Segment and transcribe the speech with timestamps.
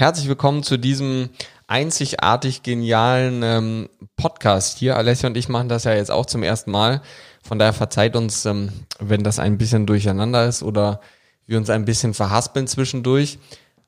[0.00, 1.28] Herzlich willkommen zu diesem
[1.66, 4.96] einzigartig genialen ähm, Podcast hier.
[4.96, 7.02] Alessia und ich machen das ja jetzt auch zum ersten Mal.
[7.42, 11.02] Von daher verzeiht uns, ähm, wenn das ein bisschen durcheinander ist oder
[11.44, 13.38] wir uns ein bisschen verhaspeln zwischendurch.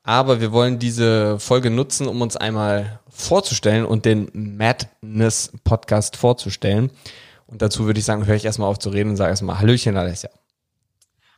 [0.03, 6.91] Aber wir wollen diese Folge nutzen, um uns einmal vorzustellen und den Madness Podcast vorzustellen.
[7.47, 9.97] Und dazu würde ich sagen, höre ich erstmal auf zu reden und sage erstmal Hallöchen,
[9.97, 10.29] Alessia.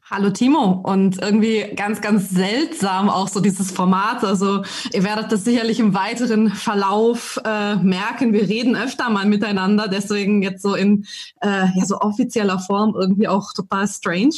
[0.08, 4.24] Hallo Timo und irgendwie ganz, ganz seltsam auch so dieses Format.
[4.24, 4.62] Also
[4.94, 8.32] ihr werdet das sicherlich im weiteren Verlauf äh, merken.
[8.32, 11.08] Wir reden öfter mal miteinander, deswegen jetzt so in
[11.41, 14.36] äh, ja so offizieller Form irgendwie auch total strange.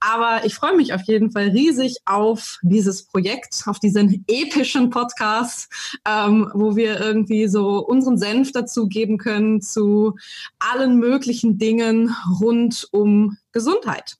[0.00, 5.72] Aber ich freue mich auf jeden Fall riesig auf dieses Projekt, auf diesen epischen Podcast,
[6.06, 10.16] ähm, wo wir irgendwie so unseren Senf dazu geben können zu
[10.58, 14.18] allen möglichen Dingen rund um Gesundheit.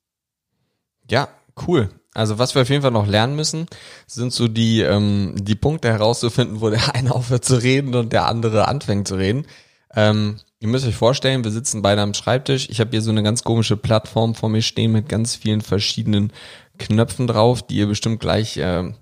[1.11, 1.29] Ja,
[1.67, 1.89] cool.
[2.15, 3.67] Also was wir auf jeden Fall noch lernen müssen,
[4.07, 8.27] sind so die, ähm, die Punkte herauszufinden, wo der eine aufhört zu reden und der
[8.27, 9.47] andere anfängt zu reden.
[9.95, 12.69] Ähm, ihr müsst euch vorstellen, wir sitzen beide am Schreibtisch.
[12.71, 16.33] Ich habe hier so eine ganz komische Plattform vor mir stehen mit ganz vielen verschiedenen
[16.79, 18.93] Knöpfen drauf, die ihr bestimmt gleich äh,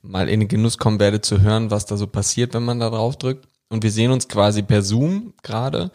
[0.00, 2.90] mal in den Genuss kommen werdet zu hören, was da so passiert, wenn man da
[2.90, 3.46] drauf drückt.
[3.68, 5.90] Und wir sehen uns quasi per Zoom gerade.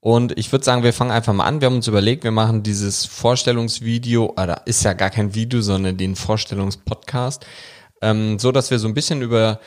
[0.00, 1.60] Und ich würde sagen, wir fangen einfach mal an.
[1.60, 5.98] Wir haben uns überlegt, wir machen dieses Vorstellungsvideo, oder ist ja gar kein Video, sondern
[5.98, 7.44] den Vorstellungspodcast,
[8.00, 9.60] ähm, so dass wir so ein bisschen über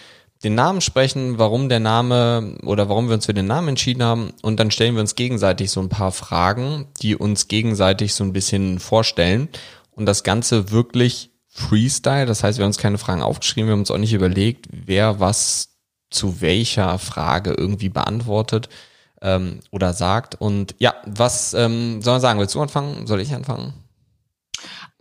[0.43, 4.33] den Namen sprechen, warum der Name oder warum wir uns für den Namen entschieden haben.
[4.41, 8.33] Und dann stellen wir uns gegenseitig so ein paar Fragen, die uns gegenseitig so ein
[8.33, 9.49] bisschen vorstellen.
[9.91, 12.25] Und das Ganze wirklich Freestyle.
[12.25, 15.19] Das heißt, wir haben uns keine Fragen aufgeschrieben, wir haben uns auch nicht überlegt, wer
[15.19, 15.69] was
[16.09, 18.69] zu welcher Frage irgendwie beantwortet
[19.23, 20.35] ähm, oder sagt.
[20.39, 22.39] Und ja, was ähm, soll man sagen?
[22.39, 23.07] Willst du anfangen?
[23.07, 23.73] Soll ich anfangen?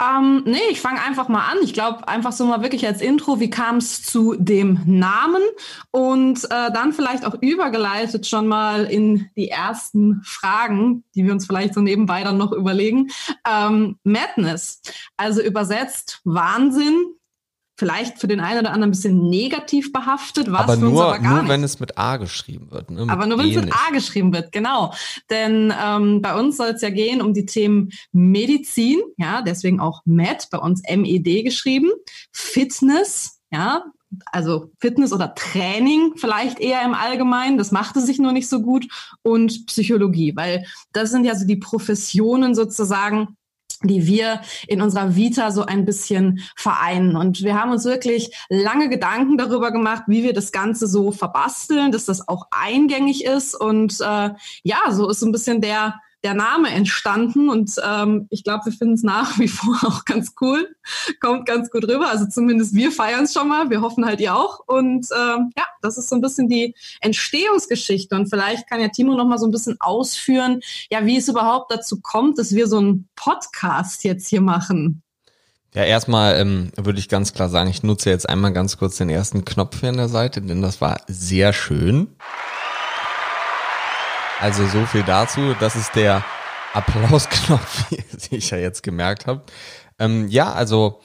[0.02, 1.58] Ähm, nee, ich fange einfach mal an.
[1.62, 5.42] Ich glaube, einfach so mal wirklich als Intro, wie kam es zu dem Namen?
[5.90, 11.46] Und äh, dann vielleicht auch übergeleitet schon mal in die ersten Fragen, die wir uns
[11.46, 13.08] vielleicht so nebenbei dann noch überlegen.
[13.48, 14.80] Ähm, Madness,
[15.16, 17.14] also übersetzt Wahnsinn,
[17.82, 21.42] vielleicht für den einen oder anderen ein bisschen negativ behaftet, was aber nur, aber nur
[21.42, 21.48] nicht.
[21.48, 22.92] wenn es mit A geschrieben wird.
[22.92, 23.06] Ne?
[23.08, 24.94] aber nur wenn es mit A geschrieben wird, genau.
[25.30, 30.02] Denn ähm, bei uns soll es ja gehen um die Themen Medizin, ja, deswegen auch
[30.04, 31.90] MED, bei uns MED geschrieben,
[32.30, 33.82] Fitness, ja,
[34.26, 38.86] also Fitness oder Training vielleicht eher im Allgemeinen, das machte sich nur nicht so gut
[39.22, 43.36] und Psychologie, weil das sind ja so die Professionen sozusagen,
[43.88, 47.16] die wir in unserer Vita so ein bisschen vereinen.
[47.16, 51.92] Und wir haben uns wirklich lange Gedanken darüber gemacht, wie wir das Ganze so verbasteln,
[51.92, 53.54] dass das auch eingängig ist.
[53.54, 54.30] Und äh,
[54.62, 58.72] ja, so ist so ein bisschen der der Name entstanden und ähm, ich glaube, wir
[58.72, 60.74] finden es nach wie vor auch ganz cool.
[61.20, 62.08] Kommt ganz gut rüber.
[62.08, 63.70] Also zumindest wir feiern es schon mal.
[63.70, 64.60] Wir hoffen halt ihr auch.
[64.66, 68.14] Und ähm, ja, das ist so ein bisschen die Entstehungsgeschichte.
[68.14, 70.60] Und vielleicht kann ja Timo noch mal so ein bisschen ausführen,
[70.90, 75.02] ja, wie es überhaupt dazu kommt, dass wir so einen Podcast jetzt hier machen.
[75.74, 79.08] Ja, erstmal ähm, würde ich ganz klar sagen, ich nutze jetzt einmal ganz kurz den
[79.08, 82.08] ersten Knopf hier an der Seite, denn das war sehr schön.
[84.38, 85.54] Also so viel dazu.
[85.60, 86.24] Das ist der
[86.74, 89.44] Applausknopf, wie ich ja jetzt gemerkt habe.
[89.98, 91.00] Ähm, ja, also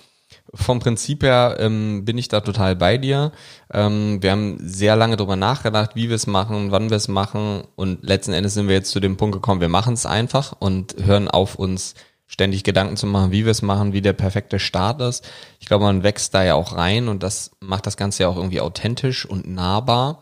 [0.54, 3.32] vom Prinzip her ähm, bin ich da total bei dir.
[3.74, 7.64] Ähm, wir haben sehr lange drüber nachgedacht, wie wir es machen, wann wir es machen
[7.76, 10.96] und letzten Endes sind wir jetzt zu dem Punkt gekommen, wir machen es einfach und
[11.04, 11.96] hören auf uns
[12.28, 15.28] ständig Gedanken zu machen, wie wir es machen, wie der perfekte Start ist.
[15.60, 18.36] Ich glaube, man wächst da ja auch rein und das macht das Ganze ja auch
[18.36, 20.22] irgendwie authentisch und nahbar.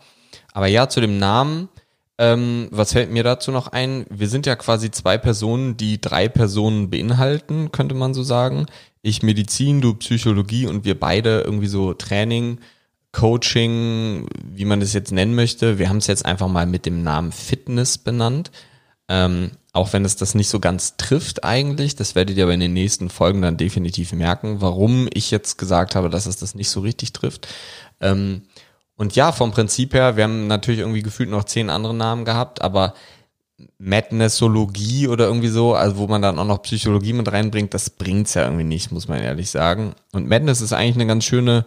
[0.52, 1.68] Aber ja, zu dem Namen,
[2.18, 4.06] ähm, was fällt mir dazu noch ein?
[4.08, 8.66] Wir sind ja quasi zwei Personen, die drei Personen beinhalten, könnte man so sagen.
[9.06, 12.58] Ich Medizin, du Psychologie und wir beide irgendwie so Training,
[13.12, 15.78] Coaching, wie man das jetzt nennen möchte.
[15.78, 18.50] Wir haben es jetzt einfach mal mit dem Namen Fitness benannt.
[19.08, 22.58] Ähm, auch wenn es das nicht so ganz trifft eigentlich, das werdet ihr aber in
[22.58, 26.68] den nächsten Folgen dann definitiv merken, warum ich jetzt gesagt habe, dass es das nicht
[26.68, 27.46] so richtig trifft.
[28.00, 28.42] Ähm,
[28.96, 32.60] und ja, vom Prinzip her, wir haben natürlich irgendwie gefühlt noch zehn andere Namen gehabt,
[32.60, 32.94] aber
[33.78, 38.34] Madnessologie oder irgendwie so, also wo man dann auch noch Psychologie mit reinbringt, das bringt's
[38.34, 39.94] ja irgendwie nicht, muss man ehrlich sagen.
[40.12, 41.64] Und Madness ist eigentlich eine ganz schöne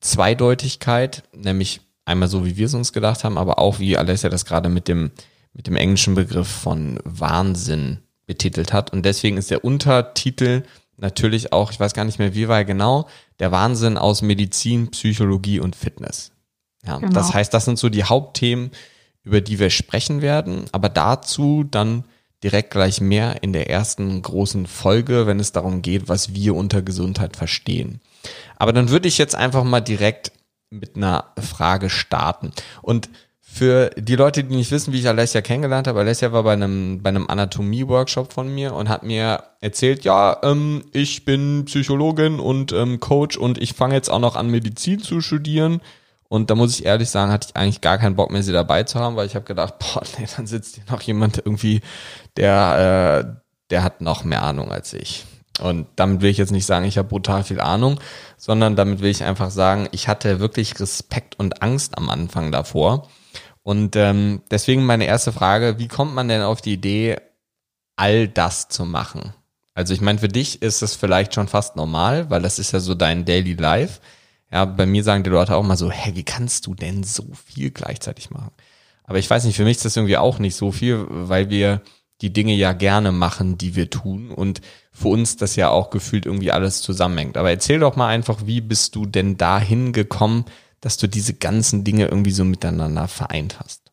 [0.00, 4.46] Zweideutigkeit, nämlich einmal so, wie wir es uns gedacht haben, aber auch wie Alessia das
[4.46, 5.10] gerade mit dem,
[5.52, 8.92] mit dem englischen Begriff von Wahnsinn betitelt hat.
[8.92, 10.62] Und deswegen ist der Untertitel
[10.96, 13.06] natürlich auch, ich weiß gar nicht mehr, wie war er genau,
[13.38, 16.32] der Wahnsinn aus Medizin, Psychologie und Fitness.
[16.86, 17.12] Ja, genau.
[17.12, 18.70] das heißt, das sind so die Hauptthemen,
[19.28, 22.04] über die wir sprechen werden, aber dazu dann
[22.42, 26.80] direkt gleich mehr in der ersten großen Folge, wenn es darum geht, was wir unter
[26.80, 28.00] Gesundheit verstehen.
[28.56, 30.32] Aber dann würde ich jetzt einfach mal direkt
[30.70, 32.52] mit einer Frage starten.
[32.80, 33.10] Und
[33.40, 37.02] für die Leute, die nicht wissen, wie ich Alessia kennengelernt habe, Alessia war bei einem,
[37.02, 42.72] bei einem Anatomie-Workshop von mir und hat mir erzählt, ja, ähm, ich bin Psychologin und
[42.72, 45.80] ähm, Coach und ich fange jetzt auch noch an, Medizin zu studieren.
[46.28, 48.82] Und da muss ich ehrlich sagen, hatte ich eigentlich gar keinen Bock mehr, sie dabei
[48.82, 51.80] zu haben, weil ich habe gedacht, boah, nee, dann sitzt hier noch jemand irgendwie,
[52.36, 53.40] der, äh,
[53.70, 55.24] der hat noch mehr Ahnung als ich.
[55.60, 57.98] Und damit will ich jetzt nicht sagen, ich habe brutal viel Ahnung,
[58.36, 63.08] sondern damit will ich einfach sagen, ich hatte wirklich Respekt und Angst am Anfang davor.
[63.62, 67.16] Und ähm, deswegen meine erste Frage, wie kommt man denn auf die Idee,
[67.96, 69.34] all das zu machen?
[69.74, 72.80] Also ich meine, für dich ist es vielleicht schon fast normal, weil das ist ja
[72.80, 74.00] so dein Daily Life.
[74.50, 77.26] Ja, bei mir sagen die Leute auch mal so, hä, wie kannst du denn so
[77.46, 78.52] viel gleichzeitig machen?
[79.04, 81.82] Aber ich weiß nicht, für mich ist das irgendwie auch nicht so viel, weil wir
[82.20, 84.60] die Dinge ja gerne machen, die wir tun und
[84.92, 87.36] für uns das ja auch gefühlt irgendwie alles zusammenhängt.
[87.36, 90.44] Aber erzähl doch mal einfach, wie bist du denn dahin gekommen,
[90.80, 93.87] dass du diese ganzen Dinge irgendwie so miteinander vereint hast?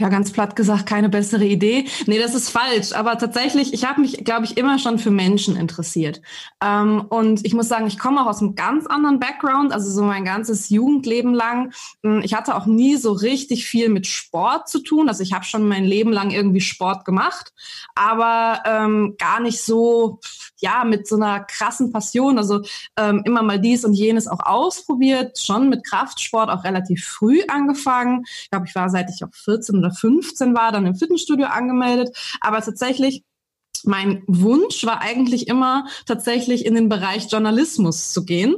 [0.00, 1.86] Ja, ganz platt gesagt, keine bessere Idee.
[2.06, 2.92] Nee, das ist falsch.
[2.92, 6.20] Aber tatsächlich, ich habe mich, glaube ich, immer schon für Menschen interessiert.
[6.62, 10.02] Ähm, und ich muss sagen, ich komme auch aus einem ganz anderen Background, also so
[10.02, 11.72] mein ganzes Jugendleben lang.
[12.02, 15.08] Hm, ich hatte auch nie so richtig viel mit Sport zu tun.
[15.08, 17.52] Also ich habe schon mein Leben lang irgendwie Sport gemacht,
[17.94, 20.20] aber ähm, gar nicht so,
[20.60, 22.38] ja, mit so einer krassen Passion.
[22.38, 22.62] Also
[22.96, 28.24] ähm, immer mal dies und jenes auch ausprobiert, schon mit Kraftsport auch relativ früh angefangen.
[28.42, 32.16] Ich glaube, ich war seit ich auch 14 oder 15 war, dann im Fitnessstudio angemeldet.
[32.40, 33.24] Aber tatsächlich
[33.84, 38.56] mein Wunsch war eigentlich immer tatsächlich in den Bereich Journalismus zu gehen.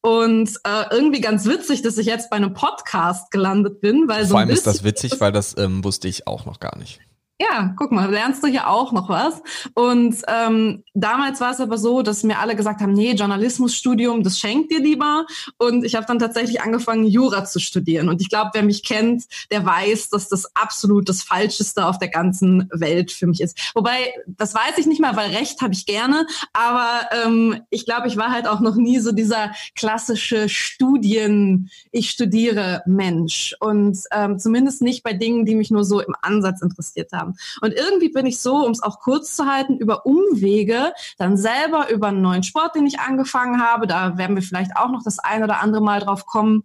[0.00, 4.26] Und äh, irgendwie ganz witzig, dass ich jetzt bei einem Podcast gelandet bin, weil Vor
[4.26, 7.00] so allem ist das witzig, weil das ähm, wusste ich auch noch gar nicht.
[7.42, 9.42] Ja, guck mal, lernst du hier auch noch was.
[9.74, 14.38] Und ähm, damals war es aber so, dass mir alle gesagt haben, nee, Journalismusstudium, das
[14.38, 15.26] schenkt dir lieber.
[15.58, 18.08] Und ich habe dann tatsächlich angefangen, Jura zu studieren.
[18.08, 22.08] Und ich glaube, wer mich kennt, der weiß, dass das absolut das Falscheste auf der
[22.08, 23.58] ganzen Welt für mich ist.
[23.74, 26.26] Wobei, das weiß ich nicht mal, weil Recht habe ich gerne.
[26.52, 32.10] Aber ähm, ich glaube, ich war halt auch noch nie so dieser klassische Studien, ich
[32.10, 33.56] studiere Mensch.
[33.58, 37.31] Und ähm, zumindest nicht bei Dingen, die mich nur so im Ansatz interessiert haben.
[37.60, 41.90] Und irgendwie bin ich so, um es auch kurz zu halten, über Umwege dann selber
[41.90, 45.18] über einen neuen Sport, den ich angefangen habe, da werden wir vielleicht auch noch das
[45.18, 46.64] ein oder andere Mal drauf kommen,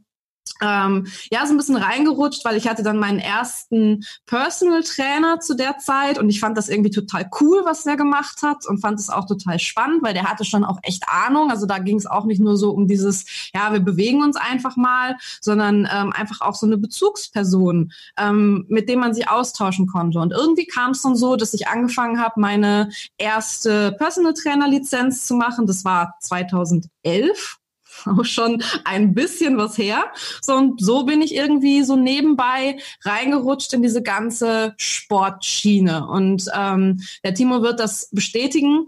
[0.61, 5.55] ähm, ja, so ein bisschen reingerutscht, weil ich hatte dann meinen ersten Personal Trainer zu
[5.55, 8.99] der Zeit und ich fand das irgendwie total cool, was der gemacht hat und fand
[8.99, 11.51] es auch total spannend, weil der hatte schon auch echt Ahnung.
[11.51, 14.75] Also da ging es auch nicht nur so um dieses, ja, wir bewegen uns einfach
[14.75, 20.19] mal, sondern ähm, einfach auch so eine Bezugsperson, ähm, mit dem man sich austauschen konnte.
[20.19, 25.25] Und irgendwie kam es dann so, dass ich angefangen habe, meine erste Personal Trainer Lizenz
[25.25, 25.67] zu machen.
[25.67, 27.56] Das war 2011
[28.05, 30.05] auch schon ein bisschen was her.
[30.41, 36.07] So, und so bin ich irgendwie so nebenbei reingerutscht in diese ganze Sportschiene.
[36.07, 38.87] Und ähm, der Timo wird das bestätigen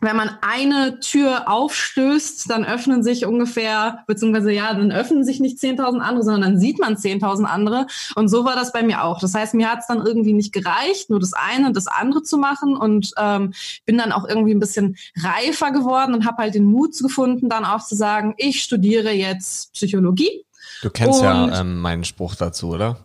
[0.00, 5.58] wenn man eine Tür aufstößt, dann öffnen sich ungefähr, beziehungsweise ja, dann öffnen sich nicht
[5.58, 7.86] 10.000 andere, sondern dann sieht man 10.000 andere.
[8.14, 9.20] Und so war das bei mir auch.
[9.20, 12.22] Das heißt, mir hat es dann irgendwie nicht gereicht, nur das eine und das andere
[12.22, 13.52] zu machen und ähm,
[13.84, 17.64] bin dann auch irgendwie ein bisschen reifer geworden und habe halt den Mut gefunden, dann
[17.64, 20.44] auch zu sagen, ich studiere jetzt Psychologie.
[20.82, 22.98] Du kennst und ja ähm, meinen Spruch dazu, oder?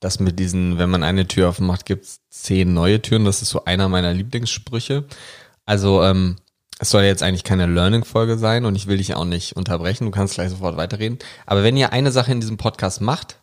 [0.00, 3.24] Das mit diesen, wenn man eine Tür aufmacht, gibt es zehn neue Türen.
[3.24, 5.04] Das ist so einer meiner Lieblingssprüche.
[5.64, 6.36] Also ähm,
[6.78, 10.04] es soll jetzt eigentlich keine Learning-Folge sein und ich will dich auch nicht unterbrechen.
[10.06, 11.18] Du kannst gleich sofort weiterreden.
[11.46, 13.38] Aber wenn ihr eine Sache in diesem Podcast macht,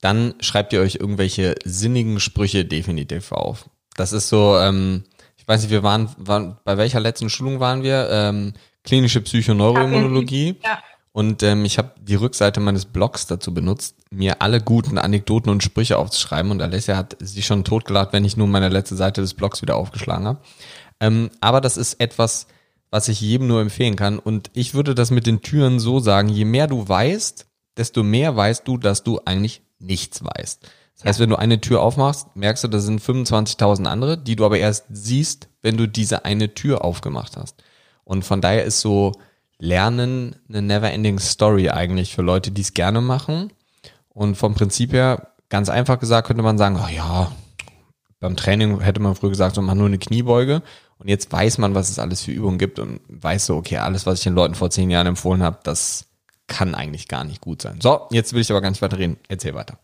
[0.00, 3.70] dann schreibt ihr euch irgendwelche sinnigen Sprüche definitiv auf.
[3.96, 5.04] Das ist so, ähm,
[5.36, 8.08] ich weiß nicht, wir waren, waren bei welcher letzten Schulung waren wir?
[8.10, 10.56] Ähm, klinische Psychoneuroimmunologie.
[10.62, 10.78] Ja.
[11.12, 15.62] Und ähm, ich habe die Rückseite meines Blogs dazu benutzt, mir alle guten Anekdoten und
[15.62, 16.50] Sprüche aufzuschreiben.
[16.50, 19.76] Und Alessia hat sich schon totgelacht, wenn ich nur meine letzte Seite des Blogs wieder
[19.76, 20.40] aufgeschlagen habe.
[21.04, 22.46] Ähm, aber das ist etwas,
[22.90, 24.18] was ich jedem nur empfehlen kann.
[24.18, 27.46] Und ich würde das mit den Türen so sagen, je mehr du weißt,
[27.76, 30.66] desto mehr weißt du, dass du eigentlich nichts weißt.
[30.96, 34.46] Das heißt, wenn du eine Tür aufmachst, merkst du, da sind 25.000 andere, die du
[34.46, 37.62] aber erst siehst, wenn du diese eine Tür aufgemacht hast.
[38.04, 39.12] Und von daher ist so
[39.58, 43.52] Lernen eine never-ending Story eigentlich für Leute, die es gerne machen.
[44.08, 47.30] Und vom Prinzip her, ganz einfach gesagt, könnte man sagen, oh ja,
[48.20, 50.62] beim Training hätte man früher gesagt, so mach nur eine Kniebeuge.
[50.98, 54.06] Und jetzt weiß man, was es alles für Übungen gibt und weiß so, okay, alles,
[54.06, 56.06] was ich den Leuten vor zehn Jahren empfohlen habe, das
[56.46, 57.78] kann eigentlich gar nicht gut sein.
[57.80, 59.16] So, jetzt will ich aber gar nicht weiter reden.
[59.28, 59.78] Erzähl weiter.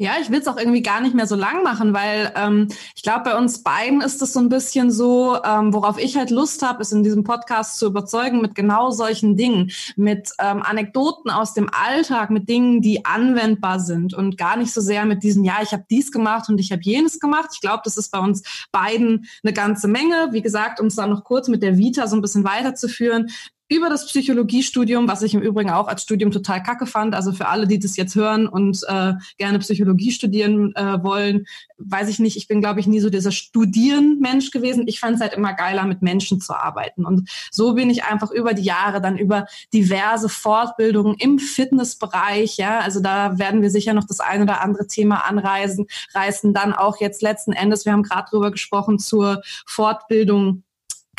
[0.00, 3.02] Ja, ich will es auch irgendwie gar nicht mehr so lang machen, weil ähm, ich
[3.02, 6.62] glaube, bei uns beiden ist es so ein bisschen so, ähm, worauf ich halt Lust
[6.62, 11.52] habe, ist in diesem Podcast zu überzeugen mit genau solchen Dingen, mit ähm, Anekdoten aus
[11.52, 15.58] dem Alltag, mit Dingen, die anwendbar sind und gar nicht so sehr mit diesen, ja,
[15.62, 17.50] ich habe dies gemacht und ich habe jenes gemacht.
[17.52, 18.42] Ich glaube, das ist bei uns
[18.72, 20.28] beiden eine ganze Menge.
[20.30, 23.30] Wie gesagt, um es dann noch kurz mit der Vita so ein bisschen weiterzuführen
[23.70, 27.14] über das Psychologiestudium, was ich im Übrigen auch als Studium total kacke fand.
[27.14, 31.46] Also für alle, die das jetzt hören und äh, gerne Psychologie studieren äh, wollen,
[31.78, 34.88] weiß ich nicht, ich bin, glaube ich, nie so dieser Studieren-Mensch gewesen.
[34.88, 37.06] Ich fand es halt immer geiler, mit Menschen zu arbeiten.
[37.06, 42.80] Und so bin ich einfach über die Jahre dann über diverse Fortbildungen im Fitnessbereich, ja,
[42.80, 47.00] also da werden wir sicher noch das ein oder andere Thema anreisen, reißen dann auch
[47.00, 50.64] jetzt letzten Endes, wir haben gerade drüber gesprochen, zur Fortbildung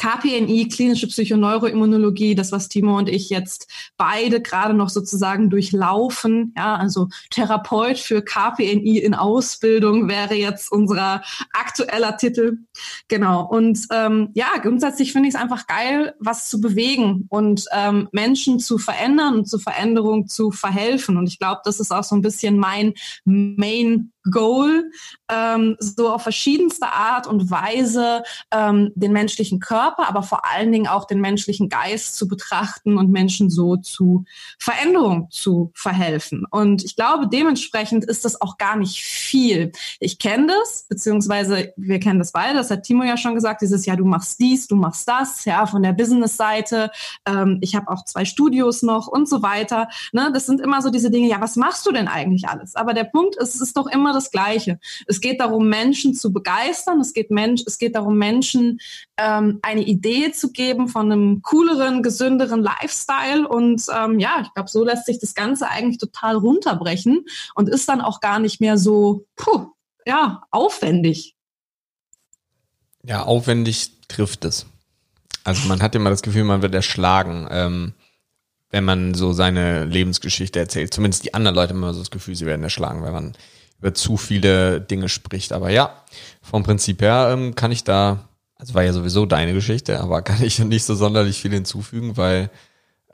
[0.01, 6.55] KPNI, klinische Psychoneuroimmunologie, das, was Timo und ich jetzt beide gerade noch sozusagen durchlaufen.
[6.57, 11.21] Ja, also Therapeut für KPNI in Ausbildung wäre jetzt unser
[11.53, 12.57] aktueller Titel.
[13.09, 13.45] Genau.
[13.45, 18.57] Und ähm, ja, grundsätzlich finde ich es einfach geil, was zu bewegen und ähm, Menschen
[18.57, 21.17] zu verändern und zur Veränderung zu verhelfen.
[21.17, 24.91] Und ich glaube, das ist auch so ein bisschen mein Main Goal,
[25.29, 30.87] ähm, so auf verschiedenste Art und Weise ähm, den menschlichen Körper, aber vor allen Dingen
[30.87, 34.25] auch den menschlichen Geist zu betrachten und Menschen so zu
[34.59, 36.45] Veränderung zu verhelfen.
[36.49, 39.71] Und ich glaube, dementsprechend ist das auch gar nicht viel.
[39.99, 43.85] Ich kenne das, beziehungsweise wir kennen das beide, das hat Timo ja schon gesagt, dieses
[43.85, 46.91] Jahr, du machst dies, du machst das, ja, von der Business-Seite.
[47.25, 49.87] Ähm, ich habe auch zwei Studios noch und so weiter.
[50.11, 50.31] Ne?
[50.33, 52.75] Das sind immer so diese Dinge, ja, was machst du denn eigentlich alles?
[52.75, 54.79] Aber der Punkt ist, es ist doch immer das Gleiche.
[55.07, 56.99] Es geht darum, Menschen zu begeistern.
[56.99, 58.79] Es geht, Mensch, es geht darum, Menschen
[59.17, 63.47] ähm, eine Idee zu geben von einem cooleren, gesünderen Lifestyle.
[63.47, 67.25] Und ähm, ja, ich glaube, so lässt sich das Ganze eigentlich total runterbrechen
[67.55, 69.67] und ist dann auch gar nicht mehr so, puh,
[70.05, 71.35] ja, aufwendig.
[73.03, 74.65] Ja, aufwendig trifft es.
[75.43, 77.93] Also man hat immer das Gefühl, man wird erschlagen, ähm,
[78.69, 80.93] wenn man so seine Lebensgeschichte erzählt.
[80.93, 83.33] Zumindest die anderen Leute haben immer so das Gefühl, sie werden erschlagen, wenn man
[83.81, 85.51] über zu viele Dinge spricht.
[85.51, 85.93] Aber ja,
[86.41, 90.41] vom Prinzip her ähm, kann ich da, also war ja sowieso deine Geschichte, aber kann
[90.43, 92.49] ich nicht so sonderlich viel hinzufügen, weil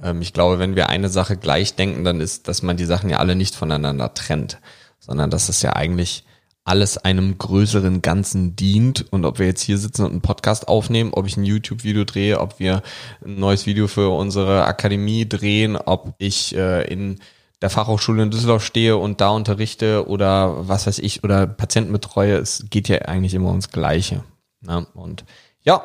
[0.02, 3.10] ähm, ich glaube, wenn wir eine Sache gleich denken, dann ist, dass man die Sachen
[3.10, 4.60] ja alle nicht voneinander trennt,
[5.00, 6.26] sondern dass es ja eigentlich
[6.66, 11.12] alles einem größeren Ganzen dient und ob wir jetzt hier sitzen und einen Podcast aufnehmen,
[11.14, 12.84] ob ich ein YouTube-Video drehe, ob wir
[13.24, 17.22] ein neues Video für unsere Akademie drehen, ob ich äh, in
[17.62, 22.38] der Fachhochschule in Düsseldorf stehe und da unterrichte oder was weiß ich oder Patienten betreue,
[22.38, 24.24] es geht ja eigentlich immer ums Gleiche.
[24.62, 24.86] Ne?
[24.94, 25.26] Und
[25.62, 25.84] ja,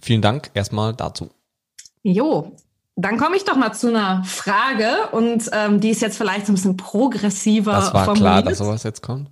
[0.00, 1.30] vielen Dank erstmal dazu.
[2.02, 2.56] Jo,
[2.96, 6.52] dann komme ich doch mal zu einer Frage und ähm, die ist jetzt vielleicht so
[6.52, 7.72] ein bisschen progressiver.
[7.72, 8.32] Das war formuliert.
[8.32, 9.30] klar, dass sowas jetzt kommt.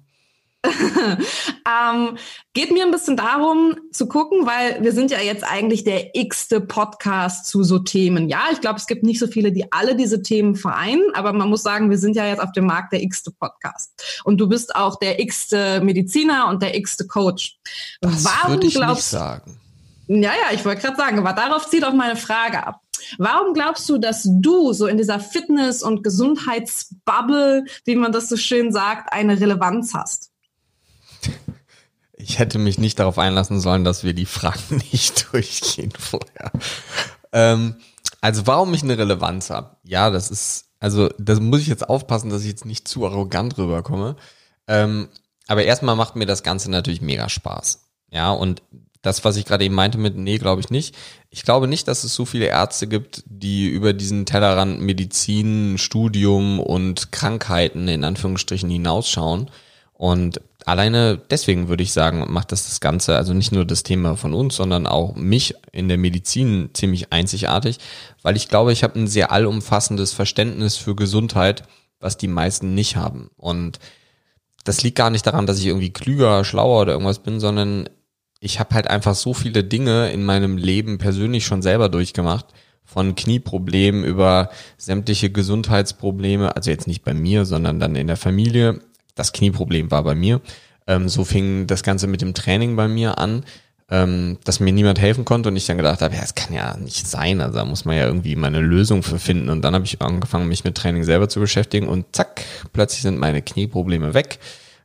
[0.66, 2.18] ähm,
[2.52, 6.60] geht mir ein bisschen darum zu gucken, weil wir sind ja jetzt eigentlich der x-te
[6.60, 8.28] Podcast zu so Themen.
[8.28, 11.48] Ja, ich glaube, es gibt nicht so viele, die alle diese Themen vereinen, aber man
[11.48, 14.20] muss sagen, wir sind ja jetzt auf dem Markt der x-te Podcast.
[14.24, 17.58] Und du bist auch der x-te Mediziner und der x-te Coach.
[18.00, 19.60] Das Warum ich glaubst, sagen.
[20.08, 22.80] Ja, ja, ich wollte gerade sagen, aber darauf zieht auch meine Frage ab.
[23.18, 28.36] Warum glaubst du, dass du so in dieser Fitness- und Gesundheitsbubble, wie man das so
[28.36, 30.32] schön sagt, eine Relevanz hast?
[32.28, 36.52] Ich hätte mich nicht darauf einlassen sollen, dass wir die Fragen nicht durchgehen vorher.
[37.32, 37.76] Ähm,
[38.20, 39.76] also warum ich eine Relevanz habe?
[39.82, 43.56] Ja, das ist, also das muss ich jetzt aufpassen, dass ich jetzt nicht zu arrogant
[43.56, 44.16] rüberkomme.
[44.66, 45.08] Ähm,
[45.46, 47.88] aber erstmal macht mir das Ganze natürlich mega Spaß.
[48.10, 48.62] Ja, und
[49.00, 50.94] das, was ich gerade eben meinte mit, nee, glaube ich nicht.
[51.30, 56.60] Ich glaube nicht, dass es so viele Ärzte gibt, die über diesen Tellerrand Medizin, Studium
[56.60, 59.50] und Krankheiten in Anführungsstrichen hinausschauen.
[59.94, 64.16] Und alleine deswegen würde ich sagen, macht das das Ganze, also nicht nur das Thema
[64.16, 67.78] von uns, sondern auch mich in der Medizin ziemlich einzigartig,
[68.22, 71.62] weil ich glaube, ich habe ein sehr allumfassendes Verständnis für Gesundheit,
[72.00, 73.30] was die meisten nicht haben.
[73.36, 73.78] Und
[74.64, 77.88] das liegt gar nicht daran, dass ich irgendwie klüger, schlauer oder irgendwas bin, sondern
[78.40, 82.46] ich habe halt einfach so viele Dinge in meinem Leben persönlich schon selber durchgemacht.
[82.84, 88.80] Von Knieproblemen über sämtliche Gesundheitsprobleme, also jetzt nicht bei mir, sondern dann in der Familie,
[89.18, 90.40] das Knieproblem war bei mir.
[90.86, 93.44] Ähm, so fing das Ganze mit dem Training bei mir an,
[93.90, 96.76] ähm, dass mir niemand helfen konnte und ich dann gedacht habe, ja, das kann ja
[96.76, 99.48] nicht sein, also da muss man ja irgendwie mal eine Lösung für finden.
[99.48, 103.18] Und dann habe ich angefangen, mich mit Training selber zu beschäftigen und zack, plötzlich sind
[103.18, 104.38] meine Knieprobleme weg.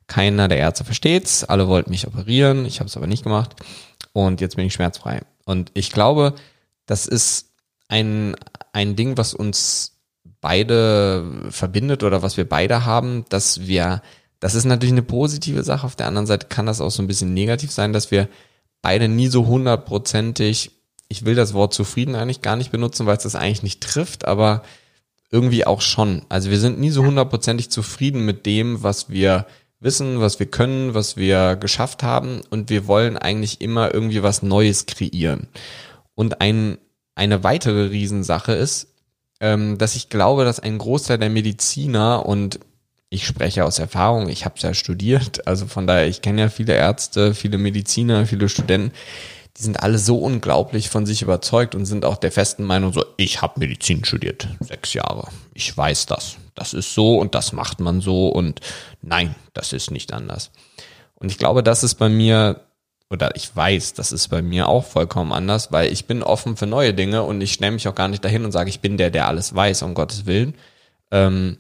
[0.08, 3.56] Keiner der Ärzte versteht's, alle wollten mich operieren, ich habe es aber nicht gemacht
[4.14, 5.22] und jetzt bin ich schmerzfrei.
[5.46, 6.34] Und ich glaube,
[6.86, 7.50] das ist
[7.90, 8.36] ein,
[8.72, 9.94] ein Ding, was uns
[10.42, 14.02] beide verbindet oder was wir beide haben, dass wir
[14.44, 15.88] das ist natürlich eine positive Sache.
[15.88, 18.28] Auf der anderen Seite kann das auch so ein bisschen negativ sein, dass wir
[18.82, 20.72] beide nie so hundertprozentig,
[21.08, 24.26] ich will das Wort zufrieden eigentlich gar nicht benutzen, weil es das eigentlich nicht trifft,
[24.26, 24.64] aber
[25.32, 26.24] irgendwie auch schon.
[26.28, 29.48] Also wir sind nie so hundertprozentig zufrieden mit dem, was wir
[29.80, 34.44] wissen, was wir können, was wir geschafft haben und wir wollen eigentlich immer irgendwie was
[34.44, 35.48] Neues kreieren.
[36.16, 36.80] Und ein,
[37.16, 38.90] eine weitere Riesensache ist,
[39.40, 42.60] ähm, dass ich glaube, dass ein Großteil der Mediziner und
[43.14, 46.50] ich spreche aus Erfahrung, ich habe es ja studiert, also von daher, ich kenne ja
[46.50, 48.92] viele Ärzte, viele Mediziner, viele Studenten,
[49.56, 53.06] die sind alle so unglaublich von sich überzeugt und sind auch der festen Meinung so,
[53.18, 57.80] ich habe Medizin studiert, sechs Jahre, ich weiß das, das ist so und das macht
[57.80, 58.62] man so und
[59.04, 60.50] nein, das ist nicht anders.
[61.14, 62.62] Und ich glaube, das ist bei mir,
[63.12, 66.66] oder ich weiß, das ist bei mir auch vollkommen anders, weil ich bin offen für
[66.66, 69.12] neue Dinge und ich stelle mich auch gar nicht dahin und sage, ich bin der,
[69.12, 70.56] der alles weiß, um Gottes Willen.
[71.12, 71.58] Ähm,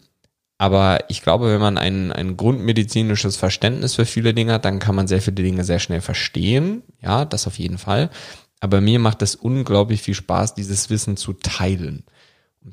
[0.58, 4.96] aber ich glaube, wenn man ein, ein grundmedizinisches Verständnis für viele Dinge hat, dann kann
[4.96, 6.84] man sehr viele Dinge sehr schnell verstehen.
[7.02, 8.10] Ja, das auf jeden Fall.
[8.60, 12.06] Aber mir macht es unglaublich viel Spaß, dieses Wissen zu teilen.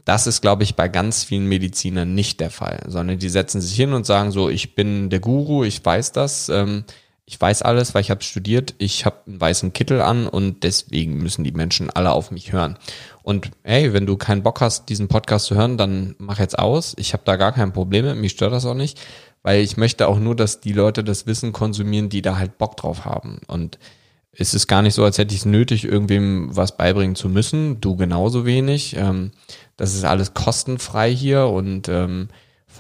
[0.05, 3.75] Das ist, glaube ich, bei ganz vielen Medizinern nicht der Fall, sondern die setzen sich
[3.75, 6.85] hin und sagen so, ich bin der Guru, ich weiß das, ähm,
[7.25, 11.19] ich weiß alles, weil ich habe studiert, ich habe einen weißen Kittel an und deswegen
[11.19, 12.77] müssen die Menschen alle auf mich hören.
[13.31, 16.97] Und hey, wenn du keinen Bock hast, diesen Podcast zu hören, dann mach jetzt aus.
[16.99, 19.01] Ich habe da gar kein Problem mit, mich stört das auch nicht,
[19.45, 22.77] weil ich möchte auch nur, dass die Leute das Wissen konsumieren, die da halt Bock
[22.77, 23.39] drauf haben.
[23.47, 23.79] Und
[24.33, 27.81] es ist gar nicht so, als hätte ich es nötig, irgendwem was beibringen zu müssen.
[27.81, 28.97] Du genauso wenig.
[28.97, 29.31] Ähm,
[29.77, 32.31] das ist alles kostenfrei hier und ähm,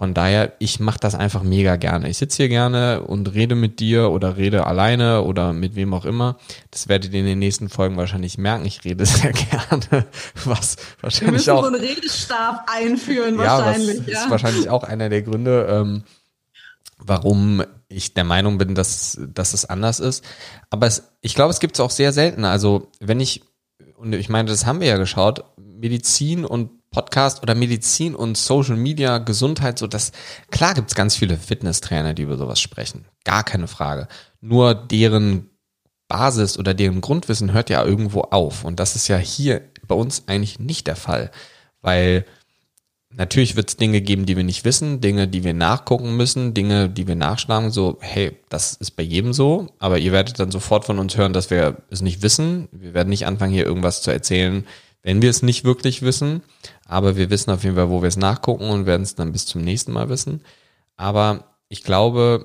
[0.00, 2.09] von daher, ich mache das einfach mega gerne.
[2.09, 6.07] Ich sitze hier gerne und rede mit dir oder rede alleine oder mit wem auch
[6.07, 6.38] immer.
[6.71, 8.64] Das werdet ihr in den nächsten Folgen wahrscheinlich merken.
[8.64, 10.07] Ich rede sehr gerne,
[10.47, 14.07] was wahrscheinlich Wir müssen auch, so einen Redestab einführen ja, wahrscheinlich.
[14.07, 16.04] Ja, ist wahrscheinlich auch einer der Gründe, ähm,
[16.97, 20.25] warum ich der Meinung bin, dass, dass es anders ist.
[20.71, 22.47] Aber es, ich glaube, es gibt es auch sehr selten.
[22.47, 23.42] Also wenn ich,
[23.99, 28.76] und ich meine, das haben wir ja geschaut, Medizin und Podcast oder Medizin und Social
[28.76, 30.12] Media, Gesundheit, so das,
[30.50, 33.04] klar gibt's ganz viele Fitnesstrainer, die über sowas sprechen.
[33.25, 34.08] Gar keine Frage.
[34.41, 35.50] Nur deren
[36.08, 38.64] Basis oder deren Grundwissen hört ja irgendwo auf.
[38.64, 41.30] Und das ist ja hier bei uns eigentlich nicht der Fall.
[41.80, 42.26] Weil
[43.10, 46.88] natürlich wird es Dinge geben, die wir nicht wissen, Dinge, die wir nachgucken müssen, Dinge,
[46.88, 50.84] die wir nachschlagen, so, hey, das ist bei jedem so, aber ihr werdet dann sofort
[50.84, 52.69] von uns hören, dass wir es nicht wissen.
[52.73, 54.67] Wir werden nicht anfangen, hier irgendwas zu erzählen,
[55.02, 56.43] wenn wir es nicht wirklich wissen.
[56.90, 59.46] Aber wir wissen auf jeden Fall, wo wir es nachgucken und werden es dann bis
[59.46, 60.42] zum nächsten Mal wissen.
[60.96, 62.42] Aber ich glaube,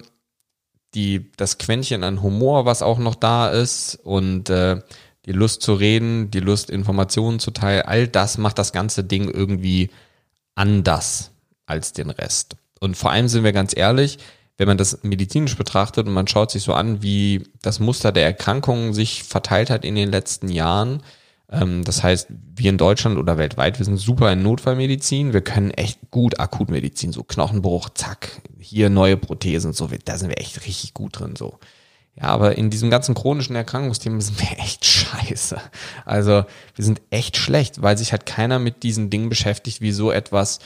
[0.94, 4.82] die, das Quäntchen an Humor, was auch noch da ist und äh,
[5.26, 9.32] die Lust zu reden, die Lust, Informationen zu teilen, all das macht das ganze Ding
[9.32, 9.90] irgendwie
[10.54, 11.32] anders
[11.66, 12.56] als den Rest.
[12.80, 14.20] Und vor allem sind wir ganz ehrlich,
[14.58, 18.26] wenn man das medizinisch betrachtet und man schaut sich so an, wie das Muster der
[18.26, 21.02] Erkrankungen sich verteilt hat in den letzten Jahren,
[21.48, 25.32] das heißt, wir in Deutschland oder weltweit, wir sind super in Notfallmedizin.
[25.32, 30.40] Wir können echt gut Akutmedizin, so Knochenbruch, zack, hier neue Prothesen, so, da sind wir
[30.40, 31.60] echt richtig gut drin, so.
[32.16, 35.60] Ja, aber in diesem ganzen chronischen Erkrankungsthema sind wir echt scheiße.
[36.06, 40.12] Also wir sind echt schlecht, weil sich halt keiner mit diesen Dingen beschäftigt, wie so
[40.12, 40.60] etwas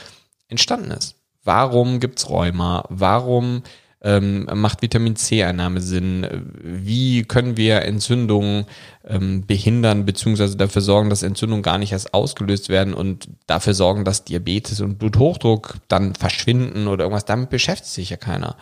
[0.48, 1.16] entstanden ist.
[1.42, 2.84] Warum gibt's Rheuma?
[2.88, 3.62] Warum
[4.02, 6.26] ähm, macht Vitamin C-Einnahme Sinn?
[6.62, 8.64] Wie können wir Entzündungen
[9.06, 14.04] ähm, behindern, beziehungsweise dafür sorgen, dass Entzündungen gar nicht erst ausgelöst werden und dafür sorgen,
[14.04, 17.26] dass Diabetes und Bluthochdruck dann verschwinden oder irgendwas?
[17.26, 18.56] Damit beschäftigt sich ja keiner.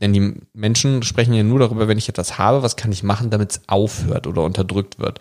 [0.00, 3.30] Denn die Menschen sprechen ja nur darüber, wenn ich etwas habe, was kann ich machen,
[3.30, 5.20] damit es aufhört oder unterdrückt wird.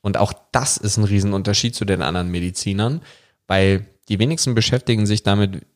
[0.00, 3.02] Und auch das ist ein Riesenunterschied zu den anderen Medizinern,
[3.46, 5.66] weil die wenigsten beschäftigen sich damit,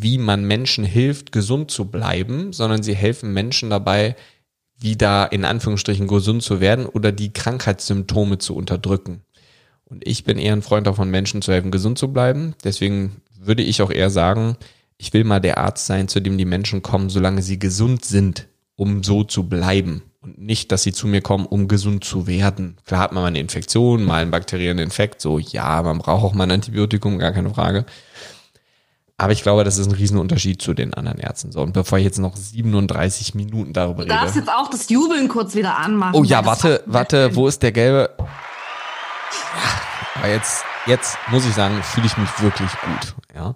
[0.00, 4.16] wie man Menschen hilft, gesund zu bleiben, sondern sie helfen Menschen dabei,
[4.78, 9.22] wieder in Anführungsstrichen gesund zu werden oder die Krankheitssymptome zu unterdrücken.
[9.84, 12.54] Und ich bin eher ein Freund davon, Menschen zu helfen, gesund zu bleiben.
[12.64, 14.56] Deswegen würde ich auch eher sagen,
[14.98, 18.48] ich will mal der Arzt sein, zu dem die Menschen kommen, solange sie gesund sind,
[18.74, 20.02] um so zu bleiben.
[20.20, 22.78] Und nicht, dass sie zu mir kommen, um gesund zu werden.
[22.84, 26.34] Klar hat man mal eine Infektion, mal einen bakteriellen Infekt, so ja, man braucht auch
[26.34, 27.86] mal ein Antibiotikum, gar keine Frage.
[29.18, 31.50] Aber ich glaube, das ist ein Riesenunterschied zu den anderen Ärzten.
[31.50, 34.12] So, und bevor ich jetzt noch 37 Minuten darüber rede.
[34.12, 36.14] Du darfst jetzt auch das Jubeln kurz wieder anmachen.
[36.14, 38.10] Oh ja, warte, warte, wo ist der gelbe?
[40.16, 43.14] Aber jetzt, jetzt muss ich sagen, fühle ich mich wirklich gut.
[43.34, 43.54] Ja,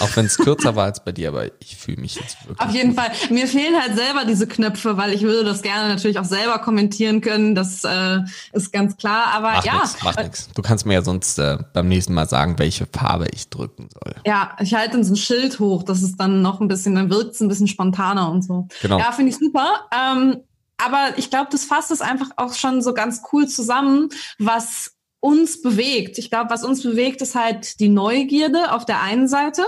[0.00, 2.66] auch wenn es kürzer war als bei dir, aber ich fühle mich jetzt wirklich.
[2.66, 3.04] Auf jeden gut.
[3.04, 3.10] Fall.
[3.30, 7.20] Mir fehlen halt selber diese Knöpfe, weil ich würde das gerne natürlich auch selber kommentieren
[7.20, 7.54] können.
[7.54, 8.20] Das äh,
[8.52, 9.26] ist ganz klar.
[9.34, 10.48] Aber Mach ja, nix, mach nix.
[10.54, 14.14] Du kannst mir ja sonst äh, beim nächsten Mal sagen, welche Farbe ich drücken soll.
[14.24, 15.82] ja, ich halte dann so ein Schild hoch.
[15.82, 18.68] Das ist dann noch ein bisschen, dann wirkt es ein bisschen spontaner und so.
[18.80, 18.98] Genau.
[18.98, 19.88] Ja, finde ich super.
[19.92, 20.38] Ähm,
[20.78, 25.62] aber ich glaube, das fasst es einfach auch schon so ganz cool zusammen, was uns
[25.62, 26.18] bewegt.
[26.18, 29.66] Ich glaube, was uns bewegt, ist halt die Neugierde auf der einen Seite.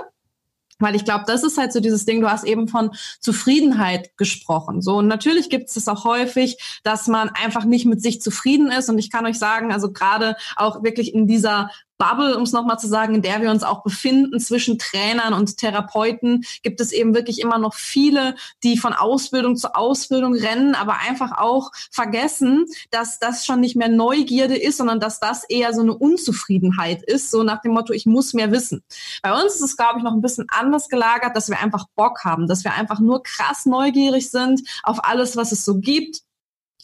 [0.80, 4.80] Weil ich glaube, das ist halt so dieses Ding, du hast eben von Zufriedenheit gesprochen.
[4.80, 8.72] So, und natürlich gibt es das auch häufig, dass man einfach nicht mit sich zufrieden
[8.72, 8.88] ist.
[8.88, 12.78] Und ich kann euch sagen, also gerade auch wirklich in dieser Bubble, um es nochmal
[12.78, 17.14] zu sagen, in der wir uns auch befinden, zwischen Trainern und Therapeuten, gibt es eben
[17.14, 18.34] wirklich immer noch viele,
[18.64, 23.88] die von Ausbildung zu Ausbildung rennen, aber einfach auch vergessen, dass das schon nicht mehr
[23.88, 28.06] Neugierde ist, sondern dass das eher so eine Unzufriedenheit ist, so nach dem Motto, ich
[28.06, 28.82] muss mehr wissen.
[29.22, 32.24] Bei uns ist es, glaube ich, noch ein bisschen anders gelagert, dass wir einfach Bock
[32.24, 36.22] haben, dass wir einfach nur krass neugierig sind auf alles, was es so gibt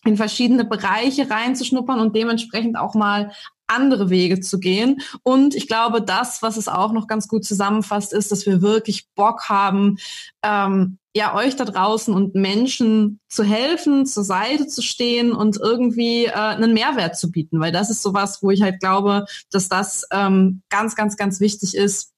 [0.05, 3.33] in verschiedene Bereiche reinzuschnuppern und dementsprechend auch mal
[3.67, 5.01] andere Wege zu gehen.
[5.23, 9.09] Und ich glaube, das, was es auch noch ganz gut zusammenfasst, ist, dass wir wirklich
[9.15, 9.99] Bock haben,
[10.43, 16.27] ähm, ja, euch da draußen und Menschen zu helfen, zur Seite zu stehen und irgendwie
[16.27, 17.59] äh, einen Mehrwert zu bieten.
[17.59, 21.75] Weil das ist sowas, wo ich halt glaube, dass das ähm, ganz, ganz, ganz wichtig
[21.75, 22.13] ist,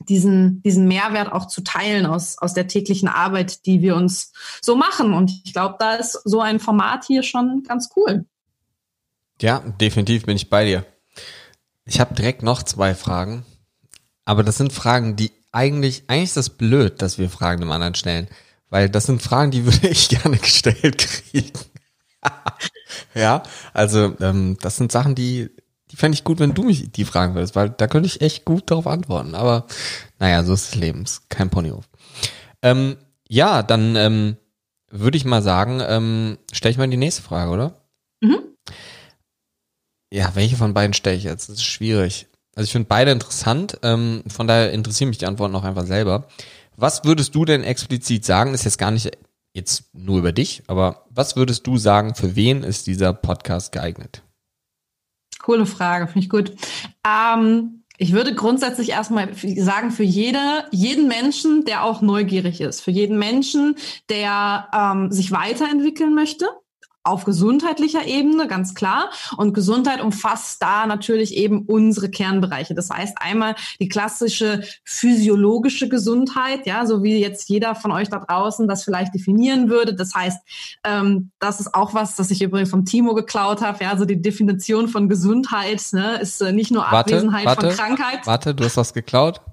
[0.00, 4.76] diesen, diesen Mehrwert auch zu teilen aus, aus der täglichen Arbeit, die wir uns so
[4.76, 5.14] machen.
[5.14, 8.26] Und ich glaube, da ist so ein Format hier schon ganz cool.
[9.40, 10.84] Ja, definitiv bin ich bei dir.
[11.84, 13.44] Ich habe direkt noch zwei Fragen,
[14.24, 17.94] aber das sind Fragen, die eigentlich, eigentlich ist das blöd, dass wir Fragen dem anderen
[17.94, 18.28] stellen,
[18.70, 21.52] weil das sind Fragen, die würde ich gerne gestellt kriegen.
[23.14, 25.50] ja, also ähm, das sind Sachen, die,
[25.90, 28.44] die fände ich gut, wenn du mich die fragen würdest, weil da könnte ich echt
[28.44, 29.34] gut darauf antworten.
[29.34, 29.66] Aber
[30.18, 31.88] naja, so ist das Leben, ist kein Ponyhof.
[32.62, 32.96] Ähm,
[33.28, 34.36] ja, dann ähm,
[34.90, 37.74] würde ich mal sagen, ähm, stelle ich mal die nächste Frage, oder?
[38.20, 38.45] Mhm.
[40.12, 41.48] Ja, welche von beiden stelle ich jetzt?
[41.48, 42.28] Das ist schwierig.
[42.54, 46.28] Also ich finde beide interessant, ähm, von daher interessieren mich die Antworten auch einfach selber.
[46.76, 48.54] Was würdest du denn explizit sagen?
[48.54, 49.10] Ist jetzt gar nicht
[49.54, 54.22] jetzt nur über dich, aber was würdest du sagen, für wen ist dieser Podcast geeignet?
[55.40, 56.52] Coole Frage, finde ich gut.
[57.06, 62.90] Ähm, ich würde grundsätzlich erstmal sagen, für jede, jeden Menschen, der auch neugierig ist, für
[62.90, 63.76] jeden Menschen,
[64.10, 66.46] der ähm, sich weiterentwickeln möchte,
[67.06, 69.10] auf gesundheitlicher Ebene, ganz klar.
[69.36, 72.74] Und Gesundheit umfasst da natürlich eben unsere Kernbereiche.
[72.74, 78.18] Das heißt einmal die klassische physiologische Gesundheit, ja, so wie jetzt jeder von euch da
[78.18, 79.94] draußen das vielleicht definieren würde.
[79.94, 80.40] Das heißt,
[80.84, 83.84] ähm, das ist auch was, das ich übrigens vom Timo geklaut habe.
[83.84, 87.76] Ja, so die Definition von Gesundheit ne, ist äh, nicht nur Warte, Abwesenheit warte, von
[87.76, 88.26] Krankheit.
[88.26, 89.40] Warte, du hast was geklaut?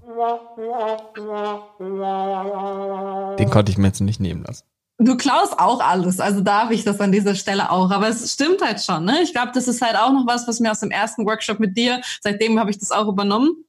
[3.40, 4.64] Den konnte ich mir jetzt nicht nehmen lassen.
[5.00, 7.90] Du klaust auch alles, also darf ich das an dieser Stelle auch.
[7.92, 9.06] Aber es stimmt halt schon.
[9.06, 9.22] Ne?
[9.24, 11.76] Ich glaube, das ist halt auch noch was, was mir aus dem ersten Workshop mit
[11.76, 13.66] dir, seitdem habe ich das auch übernommen.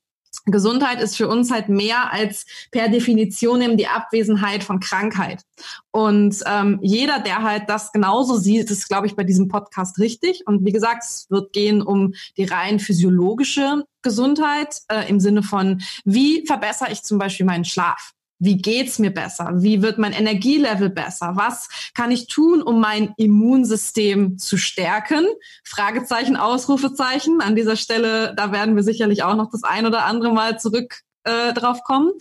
[0.47, 5.43] Gesundheit ist für uns halt mehr als per Definition eben die Abwesenheit von Krankheit.
[5.91, 10.43] Und ähm, jeder, der halt das genauso sieht, ist, glaube ich, bei diesem Podcast richtig.
[10.47, 15.83] Und wie gesagt, es wird gehen um die rein physiologische Gesundheit äh, im Sinne von,
[16.05, 18.13] wie verbessere ich zum Beispiel meinen Schlaf?
[18.45, 19.51] Wie geht's mir besser?
[19.55, 21.33] Wie wird mein Energielevel besser?
[21.35, 25.25] Was kann ich tun, um mein Immunsystem zu stärken?
[25.65, 27.41] Fragezeichen, Ausrufezeichen.
[27.41, 31.01] An dieser Stelle, da werden wir sicherlich auch noch das ein oder andere Mal zurück
[31.25, 32.13] äh, drauf kommen.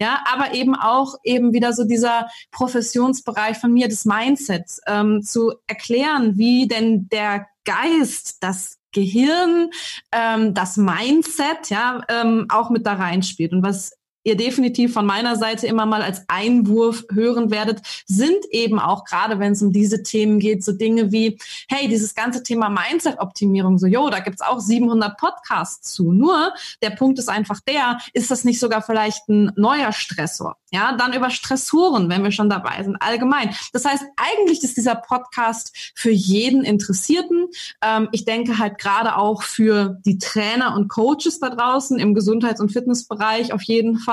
[0.00, 5.54] Ja, aber eben auch eben wieder so dieser Professionsbereich von mir, des Mindsets, ähm, zu
[5.66, 9.70] erklären, wie denn der Geist, das Gehirn,
[10.12, 13.92] ähm, das Mindset, ja, ähm, auch mit da reinspielt und was
[14.24, 19.38] ihr definitiv von meiner Seite immer mal als Einwurf hören werdet, sind eben auch gerade,
[19.38, 23.86] wenn es um diese Themen geht, so Dinge wie, hey, dieses ganze Thema Mindset-Optimierung, so,
[23.86, 26.12] jo, da gibt's auch 700 Podcasts zu.
[26.12, 30.56] Nur der Punkt ist einfach der, ist das nicht sogar vielleicht ein neuer Stressor?
[30.74, 33.54] Ja, dann über Stressoren, wenn wir schon dabei sind, allgemein.
[33.74, 37.48] Das heißt, eigentlich ist dieser Podcast für jeden Interessierten.
[37.82, 42.60] Ähm, ich denke halt gerade auch für die Trainer und Coaches da draußen im Gesundheits-
[42.60, 44.11] und Fitnessbereich auf jeden Fall,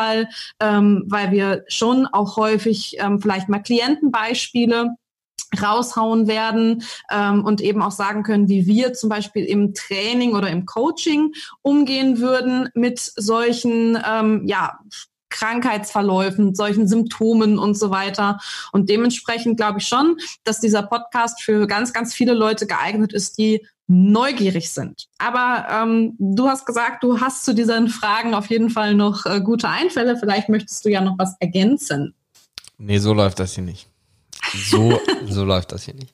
[0.59, 4.95] ähm, weil wir schon auch häufig ähm, vielleicht mal Klientenbeispiele
[5.61, 10.49] raushauen werden ähm, und eben auch sagen können, wie wir zum Beispiel im Training oder
[10.49, 14.79] im Coaching umgehen würden mit solchen ähm, ja
[15.29, 18.39] Krankheitsverläufen, solchen Symptomen und so weiter.
[18.71, 23.37] Und dementsprechend glaube ich schon, dass dieser Podcast für ganz, ganz viele Leute geeignet ist,
[23.37, 25.07] die neugierig sind.
[25.17, 29.41] Aber ähm, du hast gesagt, du hast zu diesen Fragen auf jeden Fall noch äh,
[29.41, 30.15] gute Einfälle.
[30.15, 32.13] Vielleicht möchtest du ja noch was ergänzen.
[32.77, 33.87] Nee, so läuft das hier nicht.
[34.69, 36.13] So, so läuft das hier nicht.